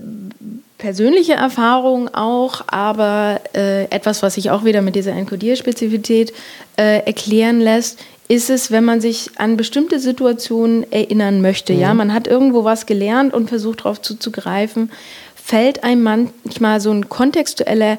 persönliche 0.78 1.34
Erfahrung 1.34 2.08
auch, 2.14 2.62
aber 2.68 3.40
äh, 3.54 3.84
etwas, 3.90 4.22
was 4.22 4.34
sich 4.34 4.50
auch 4.50 4.64
wieder 4.64 4.80
mit 4.80 4.96
dieser 4.96 5.12
Enkodierspezifität 5.12 6.32
äh, 6.78 7.00
erklären 7.04 7.60
lässt, 7.60 7.98
ist 8.28 8.48
es, 8.48 8.70
wenn 8.70 8.84
man 8.84 9.00
sich 9.00 9.32
an 9.36 9.56
bestimmte 9.56 9.98
Situationen 9.98 10.90
erinnern 10.92 11.42
möchte. 11.42 11.72
Ja, 11.72 11.92
man 11.94 12.14
hat 12.14 12.26
irgendwo 12.28 12.64
was 12.64 12.86
gelernt 12.86 13.34
und 13.34 13.48
versucht 13.48 13.80
darauf 13.80 14.00
zuzugreifen, 14.00 14.90
fällt 15.50 15.82
einem 15.82 16.02
manchmal 16.04 16.80
so 16.80 16.92
ein 16.92 17.08
kontextueller 17.08 17.98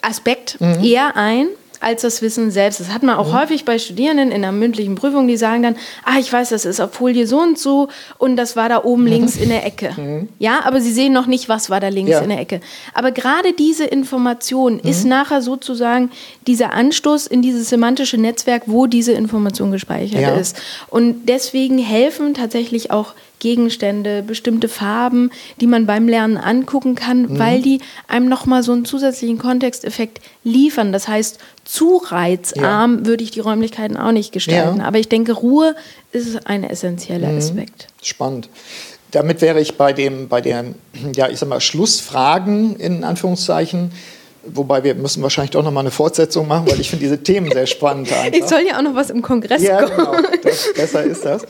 Aspekt 0.00 0.58
eher 0.82 1.16
ein 1.16 1.46
als 1.78 2.02
das 2.02 2.22
Wissen 2.22 2.52
selbst. 2.52 2.78
Das 2.78 2.90
hat 2.92 3.02
man 3.02 3.16
auch 3.16 3.32
häufig 3.32 3.64
bei 3.64 3.76
Studierenden 3.78 4.28
in 4.30 4.36
einer 4.44 4.52
mündlichen 4.52 4.94
Prüfung, 4.94 5.26
die 5.26 5.36
sagen 5.36 5.62
dann, 5.64 5.76
ah, 6.04 6.18
ich 6.20 6.32
weiß, 6.32 6.48
das 6.50 6.64
ist 6.64 6.80
auf 6.80 6.92
Folie 6.92 7.26
so 7.26 7.38
und 7.40 7.58
so 7.58 7.88
und 8.18 8.36
das 8.36 8.54
war 8.56 8.68
da 8.68 8.82
oben 8.84 9.04
links 9.06 9.36
in 9.36 9.48
der 9.48 9.64
Ecke. 9.66 10.26
Ja, 10.38 10.60
aber 10.64 10.80
sie 10.80 10.92
sehen 10.92 11.12
noch 11.12 11.26
nicht, 11.26 11.48
was 11.48 11.70
war 11.70 11.78
da 11.80 11.88
links 11.88 12.10
Ja. 12.12 12.20
in 12.20 12.28
der 12.30 12.38
Ecke. 12.40 12.60
Aber 12.94 13.10
gerade 13.12 13.52
diese 13.52 13.84
Information 13.84 14.78
ist 14.80 15.04
nachher 15.04 15.42
sozusagen 15.42 16.10
dieser 16.48 16.72
Anstoß 16.72 17.26
in 17.28 17.42
dieses 17.42 17.68
semantische 17.68 18.16
Netzwerk, 18.16 18.62
wo 18.66 18.86
diese 18.86 19.12
Information 19.12 19.70
gespeichert 19.72 20.20
Ja. 20.20 20.34
ist. 20.34 20.60
Und 20.88 21.26
deswegen 21.28 21.78
helfen 21.78 22.34
tatsächlich 22.34 22.90
auch 22.92 23.14
Gegenstände, 23.42 24.22
bestimmte 24.22 24.68
Farben, 24.68 25.32
die 25.60 25.66
man 25.66 25.84
beim 25.84 26.06
Lernen 26.06 26.36
angucken 26.36 26.94
kann, 26.94 27.40
weil 27.40 27.60
die 27.60 27.80
einem 28.06 28.28
nochmal 28.28 28.62
so 28.62 28.70
einen 28.70 28.84
zusätzlichen 28.84 29.38
Kontexteffekt 29.38 30.20
liefern. 30.44 30.92
Das 30.92 31.08
heißt, 31.08 31.40
zu 31.64 32.00
reizarm 32.06 33.04
würde 33.04 33.24
ich 33.24 33.32
die 33.32 33.40
Räumlichkeiten 33.40 33.96
auch 33.96 34.12
nicht 34.12 34.30
gestalten. 34.30 34.78
Ja. 34.78 34.84
Aber 34.84 35.00
ich 35.00 35.08
denke, 35.08 35.32
Ruhe 35.32 35.74
ist 36.12 36.46
ein 36.46 36.62
essentieller 36.62 37.30
Aspekt. 37.30 37.88
Spannend. 38.00 38.48
Damit 39.10 39.40
wäre 39.40 39.60
ich 39.60 39.76
bei 39.76 39.92
dem, 39.92 40.28
bei 40.28 40.40
den, 40.40 40.76
ja, 41.16 41.28
ich 41.28 41.40
sag 41.40 41.48
mal, 41.48 41.60
Schlussfragen 41.60 42.76
in 42.76 43.02
Anführungszeichen. 43.02 43.90
Wobei 44.44 44.82
wir 44.82 44.94
müssen 44.94 45.22
wahrscheinlich 45.22 45.52
doch 45.52 45.62
noch 45.62 45.70
mal 45.70 45.80
eine 45.80 45.90
Fortsetzung 45.90 46.48
machen, 46.48 46.66
weil 46.70 46.80
ich 46.80 46.90
finde 46.90 47.04
diese 47.04 47.22
Themen 47.22 47.50
sehr 47.50 47.66
spannend. 47.66 48.12
Einfach. 48.12 48.32
Ich 48.38 48.44
soll 48.46 48.60
ja 48.66 48.78
auch 48.78 48.82
noch 48.82 48.94
was 48.94 49.10
im 49.10 49.22
Kongress 49.22 49.62
Ja, 49.62 49.82
kommen. 49.82 49.96
genau. 49.96 50.38
Das, 50.42 50.68
besser 50.74 51.02
ist 51.04 51.24
das. 51.24 51.42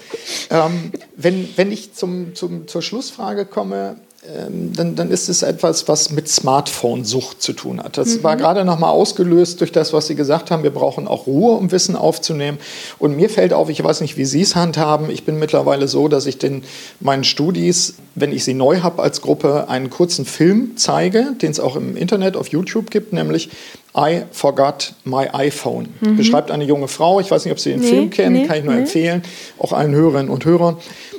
Ähm, 0.50 0.92
wenn, 1.16 1.48
wenn 1.56 1.72
ich 1.72 1.94
zum, 1.94 2.34
zum, 2.34 2.68
zur 2.68 2.82
Schlussfrage 2.82 3.46
komme, 3.46 3.96
dann, 4.24 4.94
dann 4.94 5.10
ist 5.10 5.28
es 5.28 5.42
etwas, 5.42 5.88
was 5.88 6.10
mit 6.10 6.28
Smartphone-Sucht 6.28 7.42
zu 7.42 7.52
tun 7.52 7.82
hat. 7.82 7.98
Das 7.98 8.22
war 8.22 8.36
gerade 8.36 8.64
noch 8.64 8.78
mal 8.78 8.90
ausgelöst 8.90 9.60
durch 9.60 9.72
das, 9.72 9.92
was 9.92 10.06
Sie 10.06 10.14
gesagt 10.14 10.52
haben. 10.52 10.62
Wir 10.62 10.70
brauchen 10.70 11.08
auch 11.08 11.26
Ruhe, 11.26 11.56
um 11.56 11.72
Wissen 11.72 11.96
aufzunehmen. 11.96 12.58
Und 13.00 13.16
mir 13.16 13.28
fällt 13.28 13.52
auf, 13.52 13.68
ich 13.68 13.82
weiß 13.82 14.00
nicht, 14.00 14.16
wie 14.16 14.24
Sie 14.24 14.42
es 14.42 14.54
handhaben. 14.54 15.10
Ich 15.10 15.24
bin 15.24 15.40
mittlerweile 15.40 15.88
so, 15.88 16.06
dass 16.06 16.26
ich 16.26 16.38
den 16.38 16.62
meinen 17.00 17.24
Studis, 17.24 17.94
wenn 18.14 18.30
ich 18.30 18.44
sie 18.44 18.54
neu 18.54 18.80
habe 18.82 19.02
als 19.02 19.22
Gruppe, 19.22 19.68
einen 19.68 19.90
kurzen 19.90 20.24
Film 20.24 20.76
zeige, 20.76 21.32
den 21.42 21.50
es 21.50 21.58
auch 21.58 21.74
im 21.74 21.96
Internet 21.96 22.36
auf 22.36 22.46
YouTube 22.46 22.92
gibt, 22.92 23.12
nämlich 23.12 23.50
I 23.94 24.22
Forgot 24.32 24.94
My 25.04 25.28
iPhone. 25.32 25.88
Beschreibt 26.16 26.50
eine 26.50 26.64
junge 26.64 26.88
Frau. 26.88 27.20
Ich 27.20 27.30
weiß 27.30 27.44
nicht, 27.44 27.52
ob 27.52 27.60
Sie 27.60 27.70
den 27.70 27.80
Nee, 27.80 27.88
Film 27.88 28.10
kennen, 28.10 28.36
nee, 28.36 28.46
kann 28.46 28.58
ich 28.58 28.64
nur 28.64 28.74
nee. 28.74 28.80
empfehlen, 28.80 29.22
auch 29.58 29.72
allen 29.72 29.94
Hörerinnen 29.94 30.30
und 30.30 30.44
Hörern. 30.46 30.78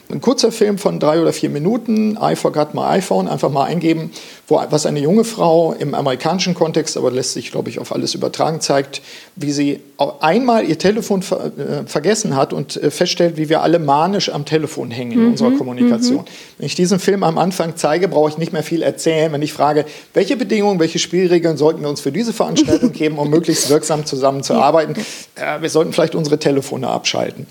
Ein 0.10 0.22
kurzer 0.22 0.52
Film 0.52 0.78
von 0.78 1.00
drei 1.00 1.22
oder 1.22 1.34
vier 1.34 1.50
Minuten, 1.50 2.18
I 2.22 2.36
Forgot 2.36 2.74
My 2.74 2.82
iPhone, 2.82 3.28
einfach 3.28 3.50
mal 3.52 3.66
eingeben, 3.66 4.12
wo, 4.48 4.62
was 4.70 4.86
eine 4.86 5.00
junge 5.00 5.24
Frau 5.24 5.74
im 5.74 5.96
amerikanischen 5.96 6.54
Kontext, 6.54 6.98
aber 6.98 7.12
lässt 7.12 7.34
sich, 7.34 7.52
glaube 7.52 7.70
ich, 7.70 7.80
auf 7.80 7.94
alles 7.94 8.14
übertragen, 8.14 8.60
zeigt, 8.60 9.02
wie 9.36 9.52
sie 9.52 9.80
einmal 10.20 10.68
ihr 10.68 10.78
Telefon 10.78 11.22
ver, 11.22 11.52
äh, 11.58 11.88
vergessen 11.88 12.36
hat 12.36 12.52
und 12.52 12.76
äh, 12.76 12.92
feststellt, 12.92 13.38
wie 13.38 13.48
wir 13.48 13.62
alle 13.62 13.80
manisch 13.80 14.30
am 14.30 14.46
Telefon 14.46 14.92
hängen 14.92 15.14
in 15.14 15.28
unserer 15.28 15.52
Kommunikation. 15.52 16.26
Wenn 16.58 16.66
ich 16.66 16.76
diesen 16.76 17.00
Film 17.00 17.24
am 17.24 17.38
Anfang 17.38 17.78
zeige, 17.78 18.10
brauche 18.10 18.30
ich 18.30 18.38
nicht 18.38 18.52
mehr 18.52 18.64
viel 18.64 18.82
erzählen, 18.82 19.32
wenn 19.32 19.42
ich 19.42 19.54
frage, 19.54 19.86
welche 20.14 20.36
Bedingungen, 20.36 20.80
welche 20.80 21.00
Spielregeln 21.00 21.56
sollten 21.56 21.82
wir 21.82 21.90
uns 21.90 22.02
für 22.02 22.12
diese 22.12 22.34
Veranstaltung 22.34 22.92
geben, 22.94 23.20
um 23.20 23.30
möglichst 23.30 23.70
wirksam 23.70 24.06
zusammenzuarbeiten. 24.06 24.96
Äh, 25.36 25.62
wir 25.62 25.70
sollten 25.70 25.94
vielleicht 25.94 26.16
unsere 26.16 26.38
Telefone 26.38 26.90
abschalten. 26.90 27.48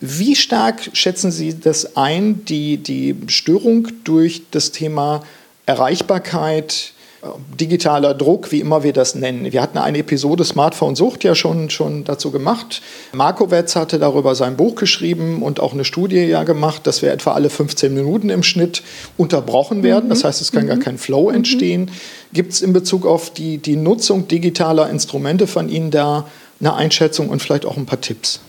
Wie 0.00 0.36
stark 0.36 0.90
schätzen 0.92 1.32
Sie 1.32 1.58
das 1.58 1.96
ein, 1.96 2.44
die, 2.44 2.76
die 2.76 3.16
Störung 3.26 3.88
durch 4.04 4.42
das 4.52 4.70
Thema 4.70 5.24
Erreichbarkeit, 5.68 6.92
digitaler 7.60 8.14
Druck, 8.14 8.52
wie 8.52 8.60
immer 8.60 8.84
wir 8.84 8.92
das 8.94 9.14
nennen? 9.14 9.52
Wir 9.52 9.60
hatten 9.60 9.76
eine 9.76 9.98
Episode 9.98 10.44
Smartphone-Sucht 10.44 11.24
ja 11.24 11.34
schon, 11.34 11.68
schon 11.68 12.04
dazu 12.04 12.30
gemacht. 12.30 12.80
Markowitz 13.12 13.76
hatte 13.76 13.98
darüber 13.98 14.34
sein 14.34 14.56
Buch 14.56 14.76
geschrieben 14.76 15.42
und 15.42 15.60
auch 15.60 15.74
eine 15.74 15.84
Studie 15.84 16.24
ja 16.24 16.44
gemacht, 16.44 16.86
dass 16.86 17.02
wir 17.02 17.12
etwa 17.12 17.32
alle 17.32 17.50
15 17.50 17.92
Minuten 17.92 18.30
im 18.30 18.42
Schnitt 18.42 18.82
unterbrochen 19.18 19.82
werden. 19.82 20.08
Das 20.08 20.24
heißt, 20.24 20.40
es 20.40 20.52
kann 20.52 20.68
gar 20.68 20.78
kein 20.78 20.96
Flow 20.96 21.28
entstehen. 21.28 21.90
Gibt 22.32 22.52
es 22.52 22.62
in 22.62 22.72
Bezug 22.72 23.04
auf 23.04 23.30
die, 23.30 23.58
die 23.58 23.76
Nutzung 23.76 24.26
digitaler 24.28 24.88
Instrumente 24.88 25.46
von 25.46 25.68
Ihnen 25.68 25.90
da 25.90 26.26
eine 26.60 26.74
Einschätzung 26.74 27.28
und 27.28 27.42
vielleicht 27.42 27.66
auch 27.66 27.76
ein 27.76 27.86
paar 27.86 28.00
Tipps? 28.00 28.40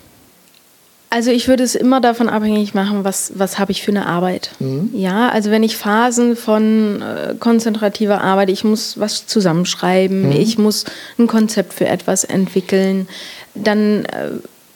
Also 1.11 1.31
ich 1.31 1.47
würde 1.47 1.63
es 1.63 1.73
immer 1.73 2.01
davon 2.01 2.29
abhängig 2.29 2.75
machen, 2.75 3.03
was, 3.03 3.31
was 3.35 3.57
habe 3.57 3.71
ich 3.71 3.81
für 3.81 3.91
eine 3.91 4.05
Arbeit. 4.05 4.51
Mhm. 4.59 4.91
Ja, 4.93 5.29
also 5.29 5.49
wenn 5.49 5.63
ich 5.63 5.75
Phasen 5.75 6.35
von 6.35 7.01
äh, 7.01 7.33
konzentrativer 7.39 8.21
Arbeit, 8.21 8.49
ich 8.49 8.63
muss 8.63 8.99
was 8.99 9.25
zusammenschreiben, 9.25 10.27
mhm. 10.27 10.31
ich 10.33 10.59
muss 10.59 10.85
ein 11.17 11.25
Konzept 11.25 11.73
für 11.73 11.87
etwas 11.87 12.25
entwickeln, 12.25 13.07
dann, 13.55 14.05
äh, 14.05 14.29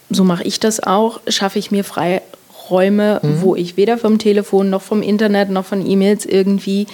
so 0.09 0.23
mache 0.23 0.43
ich 0.43 0.59
das 0.59 0.81
auch, 0.81 1.21
schaffe 1.27 1.59
ich 1.59 1.69
mir 1.69 1.83
Freiräume, 1.83 3.19
mhm. 3.21 3.41
wo 3.41 3.55
ich 3.55 3.77
weder 3.77 3.99
vom 3.99 4.17
Telefon 4.17 4.71
noch 4.71 4.81
vom 4.81 5.03
Internet 5.03 5.51
noch 5.51 5.65
von 5.65 5.85
E-Mails 5.85 6.25
irgendwie 6.25 6.87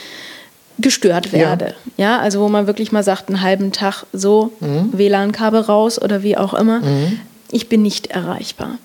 gestört 0.80 1.32
werde. 1.32 1.75
Ja. 1.95 2.15
ja. 2.15 2.19
also 2.19 2.41
wo 2.41 2.49
man 2.49 2.67
wirklich 2.67 2.91
mal 2.91 3.04
sagt, 3.04 3.30
einen 3.30 3.41
halben 3.41 3.71
Tag 3.71 4.06
so, 4.12 4.52
mhm. 4.60 4.89
WLAN-Kabel 4.91 5.62
raus 5.62 6.02
oder 6.02 6.23
wie 6.23 6.36
auch 6.36 6.54
immer. 6.54 6.82
Mhm. 6.82 7.21
Ich 7.52 7.69
bin 7.69 7.82
nicht 7.82 8.08
erreichbar. 8.08 8.78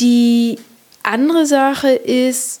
Die 0.00 0.58
andere 1.02 1.46
Sache 1.46 1.90
ist, 1.90 2.60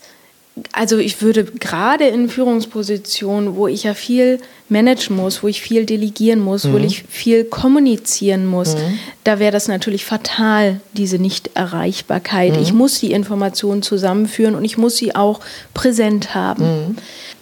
also 0.72 0.96
ich 0.96 1.20
würde 1.20 1.44
gerade 1.44 2.06
in 2.06 2.28
Führungspositionen, 2.28 3.56
wo 3.56 3.66
ich 3.66 3.82
ja 3.82 3.94
viel 3.94 4.40
managen 4.68 5.16
muss, 5.16 5.42
wo 5.42 5.48
ich 5.48 5.60
viel 5.60 5.84
delegieren 5.84 6.40
muss, 6.40 6.64
mhm. 6.64 6.72
wo 6.72 6.78
ich 6.78 7.04
viel 7.08 7.44
kommunizieren 7.44 8.46
muss, 8.46 8.74
mhm. 8.74 8.98
da 9.24 9.38
wäre 9.38 9.52
das 9.52 9.68
natürlich 9.68 10.04
fatal, 10.04 10.80
diese 10.94 11.18
Nichterreichbarkeit. 11.18 12.56
Mhm. 12.56 12.62
Ich 12.62 12.72
muss 12.72 13.00
die 13.00 13.12
Informationen 13.12 13.82
zusammenführen 13.82 14.54
und 14.54 14.64
ich 14.64 14.78
muss 14.78 14.96
sie 14.96 15.14
auch 15.14 15.40
präsent 15.74 16.34
haben. 16.34 16.64
Mhm. 16.64 16.96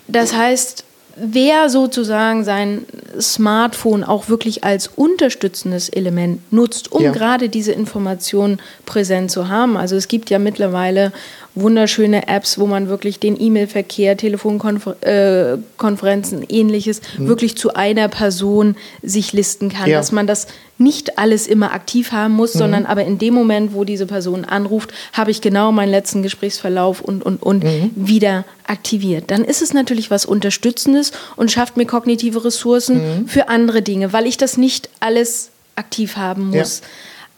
Das 0.09 0.35
heißt, 0.35 0.85
wer 1.16 1.68
sozusagen 1.68 2.44
sein 2.44 2.87
Smartphone 3.20 4.05
auch 4.05 4.29
wirklich 4.29 4.64
als 4.64 4.88
unterstützendes 4.88 5.88
Element 5.88 6.53
nutzt, 6.53 6.92
um 6.92 7.03
ja. 7.03 7.12
gerade 7.12 7.48
diese 7.48 7.72
Informationen 7.72 8.61
präsent 8.87 9.31
zu 9.31 9.48
haben. 9.48 9.77
Also 9.77 9.96
es 9.96 10.09
gibt 10.09 10.31
ja 10.31 10.38
mittlerweile 10.38 11.12
wunderschöne 11.55 12.27
Apps, 12.27 12.59
wo 12.59 12.67
man 12.67 12.88
wirklich 12.88 13.21
den 13.21 13.40
E-Mail-Verkehr, 13.40 14.17
Telefonkonferenzen, 14.17 16.43
äh, 16.43 16.47
ähnliches 16.49 17.01
mhm. 17.17 17.29
wirklich 17.29 17.57
zu 17.57 17.75
einer 17.75 18.09
Person 18.09 18.75
sich 19.03 19.33
listen 19.33 19.69
kann, 19.69 19.88
ja. 19.88 19.99
dass 19.99 20.11
man 20.11 20.27
das 20.27 20.49
nicht 20.79 21.17
alles 21.19 21.47
immer 21.47 21.73
aktiv 21.73 22.11
haben 22.11 22.35
muss, 22.35 22.55
mhm. 22.55 22.59
sondern 22.59 22.87
aber 22.87 23.05
in 23.05 23.19
dem 23.19 23.35
Moment, 23.35 23.73
wo 23.73 23.85
diese 23.85 24.07
Person 24.07 24.45
anruft, 24.45 24.93
habe 25.12 25.31
ich 25.31 25.40
genau 25.40 25.71
meinen 25.71 25.90
letzten 25.90 26.25
Gesprächsverlauf 26.25 27.01
und, 27.01 27.25
und, 27.25 27.40
und 27.43 27.62
mhm. 27.62 27.93
wieder 27.95 28.45
aktiviert. 28.67 29.31
Dann 29.31 29.45
ist 29.45 29.62
es 29.62 29.73
natürlich 29.73 30.11
was 30.11 30.27
Unterstützendes 30.27 31.12
und 31.37 31.53
schafft 31.53 31.77
mir 31.77 31.87
kognitive 31.87 32.45
Ressourcen 32.45 33.21
mhm. 33.21 33.29
für 33.29 33.49
andere 33.49 33.83
Dinge, 33.83 34.12
weil 34.12 34.27
ich 34.27 34.37
das 34.37 34.57
nicht 34.57 34.90
alles 34.99 35.51
aktiv 35.77 36.17
haben 36.17 36.49
muss. 36.49 36.81
Ja. 36.81 36.87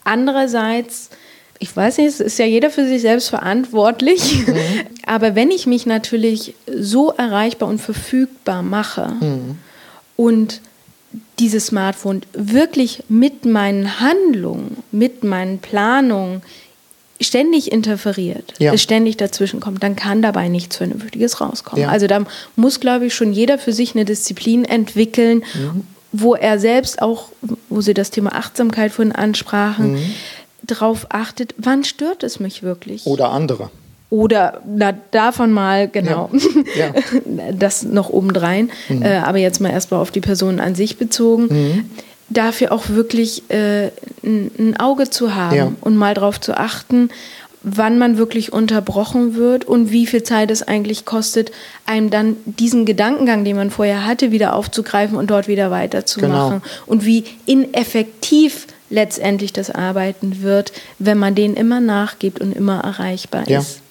Andererseits 0.05 1.11
ich 1.59 1.75
weiß 1.75 1.97
nicht, 1.97 2.07
es 2.07 2.19
ist 2.19 2.39
ja 2.39 2.45
jeder 2.45 2.69
für 2.69 2.87
sich 2.87 3.01
selbst 3.01 3.29
verantwortlich. 3.29 4.47
Mhm. 4.47 4.55
Aber 5.05 5.35
wenn 5.35 5.51
ich 5.51 5.65
mich 5.65 5.85
natürlich 5.85 6.53
so 6.71 7.11
erreichbar 7.11 7.69
und 7.69 7.79
verfügbar 7.79 8.61
mache 8.61 9.13
mhm. 9.19 9.57
und 10.15 10.61
dieses 11.39 11.67
Smartphone 11.67 12.21
wirklich 12.33 13.03
mit 13.09 13.45
meinen 13.45 13.99
Handlungen, 13.99 14.77
mit 14.91 15.23
meinen 15.23 15.59
Planungen 15.59 16.41
ständig 17.19 17.71
interferiert, 17.71 18.53
ja. 18.59 18.73
es 18.73 18.83
ständig 18.83 19.17
dazwischen 19.17 19.59
kommt, 19.59 19.81
dann 19.81 19.95
kann 19.95 20.21
dabei 20.21 20.49
nichts 20.49 20.77
Vernünftiges 20.77 21.41
rauskommen. 21.41 21.83
Ja. 21.83 21.89
Also 21.89 22.05
da 22.05 22.23
muss, 22.55 22.79
glaube 22.79 23.07
ich, 23.07 23.15
schon 23.15 23.33
jeder 23.33 23.57
für 23.57 23.73
sich 23.73 23.95
eine 23.95 24.05
Disziplin 24.05 24.65
entwickeln, 24.65 25.43
mhm. 25.55 25.87
wo 26.11 26.35
er 26.35 26.59
selbst 26.59 27.01
auch, 27.01 27.29
wo 27.69 27.81
Sie 27.81 27.95
das 27.95 28.11
Thema 28.11 28.35
Achtsamkeit 28.35 28.91
vorhin 28.91 29.13
ansprachen, 29.13 29.93
mhm 29.93 30.11
darauf 30.63 31.07
achtet, 31.09 31.55
wann 31.57 31.83
stört 31.83 32.23
es 32.23 32.39
mich 32.39 32.63
wirklich. 32.63 33.05
Oder 33.05 33.29
andere. 33.29 33.69
Oder 34.09 34.61
na, 34.65 34.93
davon 35.11 35.51
mal, 35.51 35.89
genau, 35.89 36.29
ja. 36.77 36.87
Ja. 36.87 37.51
das 37.51 37.83
noch 37.83 38.09
obendrein, 38.09 38.69
mhm. 38.87 39.01
äh, 39.01 39.17
aber 39.17 39.37
jetzt 39.37 39.59
mal 39.59 39.69
erstmal 39.69 39.99
auf 39.99 40.11
die 40.11 40.21
Person 40.21 40.59
an 40.61 40.75
sich 40.75 40.97
bezogen. 40.97 41.47
Mhm. 41.49 41.85
Dafür 42.29 42.71
auch 42.71 42.89
wirklich 42.89 43.49
äh, 43.49 43.87
ein, 44.23 44.51
ein, 44.57 44.79
Auge 44.79 45.09
zu 45.09 45.35
haben 45.35 45.55
ja. 45.55 45.71
und 45.81 45.95
mal 45.95 46.13
darauf 46.13 46.39
zu 46.39 46.57
achten, 46.57 47.09
wann 47.63 47.97
man 47.97 48.17
wirklich 48.17 48.53
unterbrochen 48.53 49.35
wird 49.35 49.65
und 49.65 49.91
wie 49.91 50.05
viel 50.05 50.23
Zeit 50.23 50.51
es 50.51 50.63
eigentlich 50.63 51.05
kostet, 51.05 51.51
einem 51.85 52.09
dann 52.09 52.37
diesen 52.45 52.85
Gedankengang, 52.85 53.43
den 53.43 53.55
man 53.55 53.71
vorher 53.71 54.05
hatte, 54.05 54.31
wieder 54.31 54.55
aufzugreifen 54.55 55.17
und 55.17 55.29
dort 55.29 55.47
wieder 55.47 55.71
weiterzumachen. 55.71 56.61
Genau. 56.61 56.85
Und 56.85 57.05
wie 57.05 57.25
ineffektiv 57.45 58.67
letztendlich 58.89 59.53
das 59.53 59.69
Arbeiten 59.69 60.41
wird, 60.41 60.71
wenn 60.99 61.17
man 61.17 61.35
denen 61.35 61.55
immer 61.55 61.79
nachgibt 61.79 62.39
und 62.39 62.53
immer 62.53 62.79
erreichbar 62.81 63.47
ja. 63.47 63.59
ist. 63.59 63.81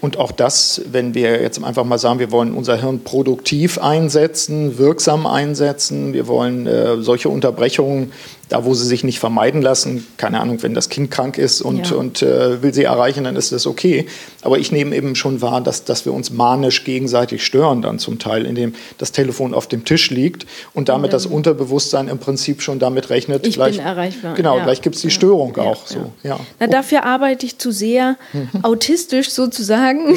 Und 0.00 0.18
auch 0.18 0.32
das, 0.32 0.82
wenn 0.90 1.14
wir 1.14 1.42
jetzt 1.42 1.62
einfach 1.62 1.84
mal 1.84 1.98
sagen, 1.98 2.18
wir 2.18 2.30
wollen 2.30 2.54
unser 2.54 2.76
Hirn 2.76 3.04
produktiv 3.04 3.78
einsetzen, 3.78 4.78
wirksam 4.78 5.26
einsetzen, 5.26 6.12
wir 6.12 6.26
wollen 6.26 6.66
äh, 6.66 7.02
solche 7.02 7.28
Unterbrechungen 7.28 8.12
da 8.50 8.64
wo 8.64 8.74
sie 8.74 8.84
sich 8.84 9.04
nicht 9.04 9.20
vermeiden 9.20 9.62
lassen, 9.62 10.06
keine 10.16 10.40
Ahnung, 10.40 10.62
wenn 10.62 10.74
das 10.74 10.88
Kind 10.88 11.10
krank 11.10 11.38
ist 11.38 11.62
und, 11.62 11.90
ja. 11.90 11.96
und 11.96 12.20
äh, 12.20 12.62
will 12.62 12.74
sie 12.74 12.82
erreichen, 12.82 13.24
dann 13.24 13.36
ist 13.36 13.52
das 13.52 13.66
okay. 13.66 14.06
Aber 14.42 14.58
ich 14.58 14.72
nehme 14.72 14.94
eben 14.94 15.14
schon 15.14 15.40
wahr, 15.40 15.60
dass, 15.60 15.84
dass 15.84 16.04
wir 16.04 16.12
uns 16.12 16.30
manisch 16.30 16.84
gegenseitig 16.84 17.46
stören 17.46 17.80
dann 17.80 18.00
zum 18.00 18.18
Teil, 18.18 18.44
indem 18.44 18.74
das 18.98 19.12
Telefon 19.12 19.54
auf 19.54 19.68
dem 19.68 19.84
Tisch 19.84 20.10
liegt 20.10 20.46
und 20.74 20.88
damit 20.88 21.10
ja. 21.10 21.12
das 21.12 21.26
Unterbewusstsein 21.26 22.08
im 22.08 22.18
Prinzip 22.18 22.60
schon 22.60 22.80
damit 22.80 23.08
rechnet. 23.08 23.46
Ich 23.46 23.54
gleich, 23.54 23.76
bin 23.76 23.86
erreichbar. 23.86 24.34
Genau, 24.34 24.58
ja. 24.58 24.64
gleich 24.64 24.82
gibt 24.82 24.96
es 24.96 25.02
die 25.02 25.10
Störung 25.10 25.56
auch. 25.56 25.86
So. 25.86 26.12
Ja. 26.24 26.40
Na, 26.58 26.66
dafür 26.66 27.04
arbeite 27.04 27.46
ich 27.46 27.56
zu 27.58 27.70
sehr 27.70 28.16
mhm. 28.32 28.64
autistisch 28.64 29.30
sozusagen. 29.30 29.59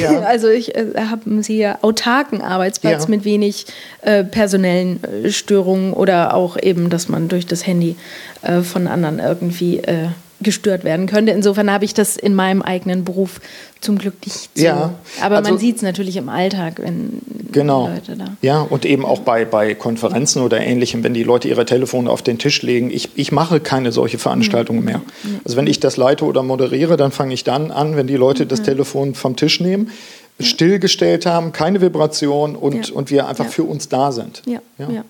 Also 0.24 0.48
ich 0.48 0.74
äh, 0.74 0.86
habe 1.10 1.30
einen 1.30 1.42
sehr 1.42 1.78
autarken 1.82 2.40
Arbeitsplatz 2.40 3.08
mit 3.08 3.24
wenig 3.24 3.66
äh, 4.02 4.24
personellen 4.24 5.00
äh, 5.04 5.30
Störungen 5.30 5.92
oder 5.92 6.34
auch 6.34 6.56
eben, 6.60 6.90
dass 6.90 7.08
man 7.08 7.28
durch 7.28 7.46
das 7.46 7.66
Handy 7.66 7.96
äh, 8.42 8.60
von 8.60 8.86
anderen 8.86 9.18
irgendwie 9.18 9.78
äh, 9.78 10.08
gestört 10.40 10.84
werden 10.84 11.06
könnte. 11.06 11.32
Insofern 11.32 11.70
habe 11.70 11.84
ich 11.84 11.94
das 11.94 12.16
in 12.16 12.34
meinem 12.34 12.62
eigenen 12.62 13.04
Beruf 13.04 13.40
zum 13.80 13.98
Glück 13.98 14.14
nicht 14.24 14.50
so. 14.54 14.64
Ja, 14.64 14.94
Aber 15.20 15.36
also, 15.36 15.50
man 15.50 15.58
sieht 15.58 15.76
es 15.76 15.82
natürlich 15.82 16.16
im 16.16 16.28
Alltag, 16.28 16.80
wenn 16.82 17.20
genau, 17.52 17.88
Leute 17.88 18.16
da. 18.16 18.36
Ja, 18.42 18.60
und 18.60 18.84
eben 18.84 19.04
auch 19.04 19.20
bei, 19.20 19.44
bei 19.44 19.74
Konferenzen 19.74 20.42
oder 20.42 20.60
ähnlichem, 20.60 21.04
wenn 21.04 21.14
die 21.14 21.22
Leute 21.22 21.48
ihre 21.48 21.64
Telefone 21.64 22.10
auf 22.10 22.22
den 22.22 22.38
Tisch 22.38 22.62
legen. 22.62 22.90
Ich, 22.90 23.10
ich 23.14 23.32
mache 23.32 23.60
keine 23.60 23.92
solche 23.92 24.18
Veranstaltungen 24.18 24.80
mhm. 24.80 24.84
mehr. 24.86 24.98
Mhm. 24.98 25.40
Also 25.44 25.56
wenn 25.56 25.66
ich 25.66 25.80
das 25.80 25.96
leite 25.96 26.24
oder 26.24 26.42
moderiere, 26.42 26.96
dann 26.96 27.12
fange 27.12 27.34
ich 27.34 27.44
dann 27.44 27.70
an, 27.70 27.96
wenn 27.96 28.06
die 28.06 28.16
Leute 28.16 28.44
mhm. 28.44 28.48
das 28.48 28.62
Telefon 28.62 29.14
vom 29.14 29.36
Tisch 29.36 29.60
nehmen, 29.60 29.90
ja. 30.38 30.46
stillgestellt 30.46 31.26
haben, 31.26 31.52
keine 31.52 31.80
Vibration 31.80 32.56
und, 32.56 32.88
ja. 32.88 32.94
und 32.94 33.10
wir 33.10 33.28
einfach 33.28 33.46
für 33.46 33.64
uns 33.64 33.88
da 33.88 34.12
sind. 34.12 34.42
ja. 34.46 34.60
ja. 34.78 35.04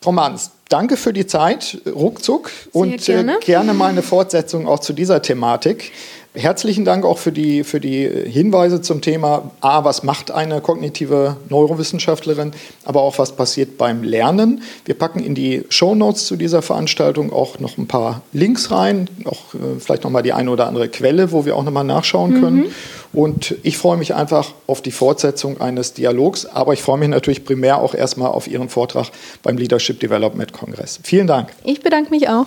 Frau 0.00 0.12
Mahns, 0.12 0.52
danke 0.68 0.96
für 0.96 1.12
die 1.12 1.26
Zeit, 1.26 1.78
ruckzuck, 1.86 2.50
Sehr 2.50 2.74
und 2.82 2.92
äh, 2.94 2.96
gerne. 3.12 3.36
Äh, 3.36 3.44
gerne 3.44 3.74
mal 3.74 3.90
eine 3.90 4.02
Fortsetzung 4.02 4.68
auch 4.68 4.78
zu 4.78 4.92
dieser 4.92 5.22
Thematik. 5.22 5.92
Herzlichen 6.38 6.84
Dank 6.84 7.04
auch 7.04 7.18
für 7.18 7.32
die, 7.32 7.64
für 7.64 7.80
die 7.80 8.08
Hinweise 8.08 8.80
zum 8.80 9.00
Thema 9.00 9.50
A, 9.60 9.82
was 9.82 10.04
macht 10.04 10.30
eine 10.30 10.60
kognitive 10.60 11.36
Neurowissenschaftlerin, 11.48 12.52
aber 12.84 13.02
auch 13.02 13.18
was 13.18 13.32
passiert 13.32 13.76
beim 13.76 14.04
Lernen. 14.04 14.62
Wir 14.84 14.94
packen 14.94 15.18
in 15.18 15.34
die 15.34 15.64
Show 15.68 15.96
Notes 15.96 16.26
zu 16.26 16.36
dieser 16.36 16.62
Veranstaltung 16.62 17.32
auch 17.32 17.58
noch 17.58 17.76
ein 17.76 17.88
paar 17.88 18.22
Links 18.32 18.70
rein, 18.70 19.10
auch 19.24 19.52
äh, 19.54 19.80
vielleicht 19.80 20.04
noch 20.04 20.12
mal 20.12 20.22
die 20.22 20.32
eine 20.32 20.52
oder 20.52 20.68
andere 20.68 20.88
Quelle, 20.88 21.32
wo 21.32 21.44
wir 21.44 21.56
auch 21.56 21.64
noch 21.64 21.72
mal 21.72 21.82
nachschauen 21.82 22.40
können. 22.40 22.56
Mhm. 22.56 22.66
Und 23.12 23.56
ich 23.64 23.76
freue 23.76 23.96
mich 23.96 24.14
einfach 24.14 24.52
auf 24.68 24.80
die 24.80 24.92
Fortsetzung 24.92 25.60
eines 25.60 25.94
Dialogs, 25.94 26.46
aber 26.46 26.72
ich 26.72 26.82
freue 26.82 26.98
mich 26.98 27.08
natürlich 27.08 27.44
primär 27.44 27.82
auch 27.82 27.94
erstmal 27.94 28.30
auf 28.30 28.46
Ihren 28.46 28.68
Vortrag 28.68 29.10
beim 29.42 29.56
Leadership 29.56 29.98
Development 29.98 30.52
Kongress. 30.52 31.00
Vielen 31.02 31.26
Dank. 31.26 31.48
Ich 31.64 31.80
bedanke 31.80 32.10
mich 32.10 32.28
auch. 32.28 32.46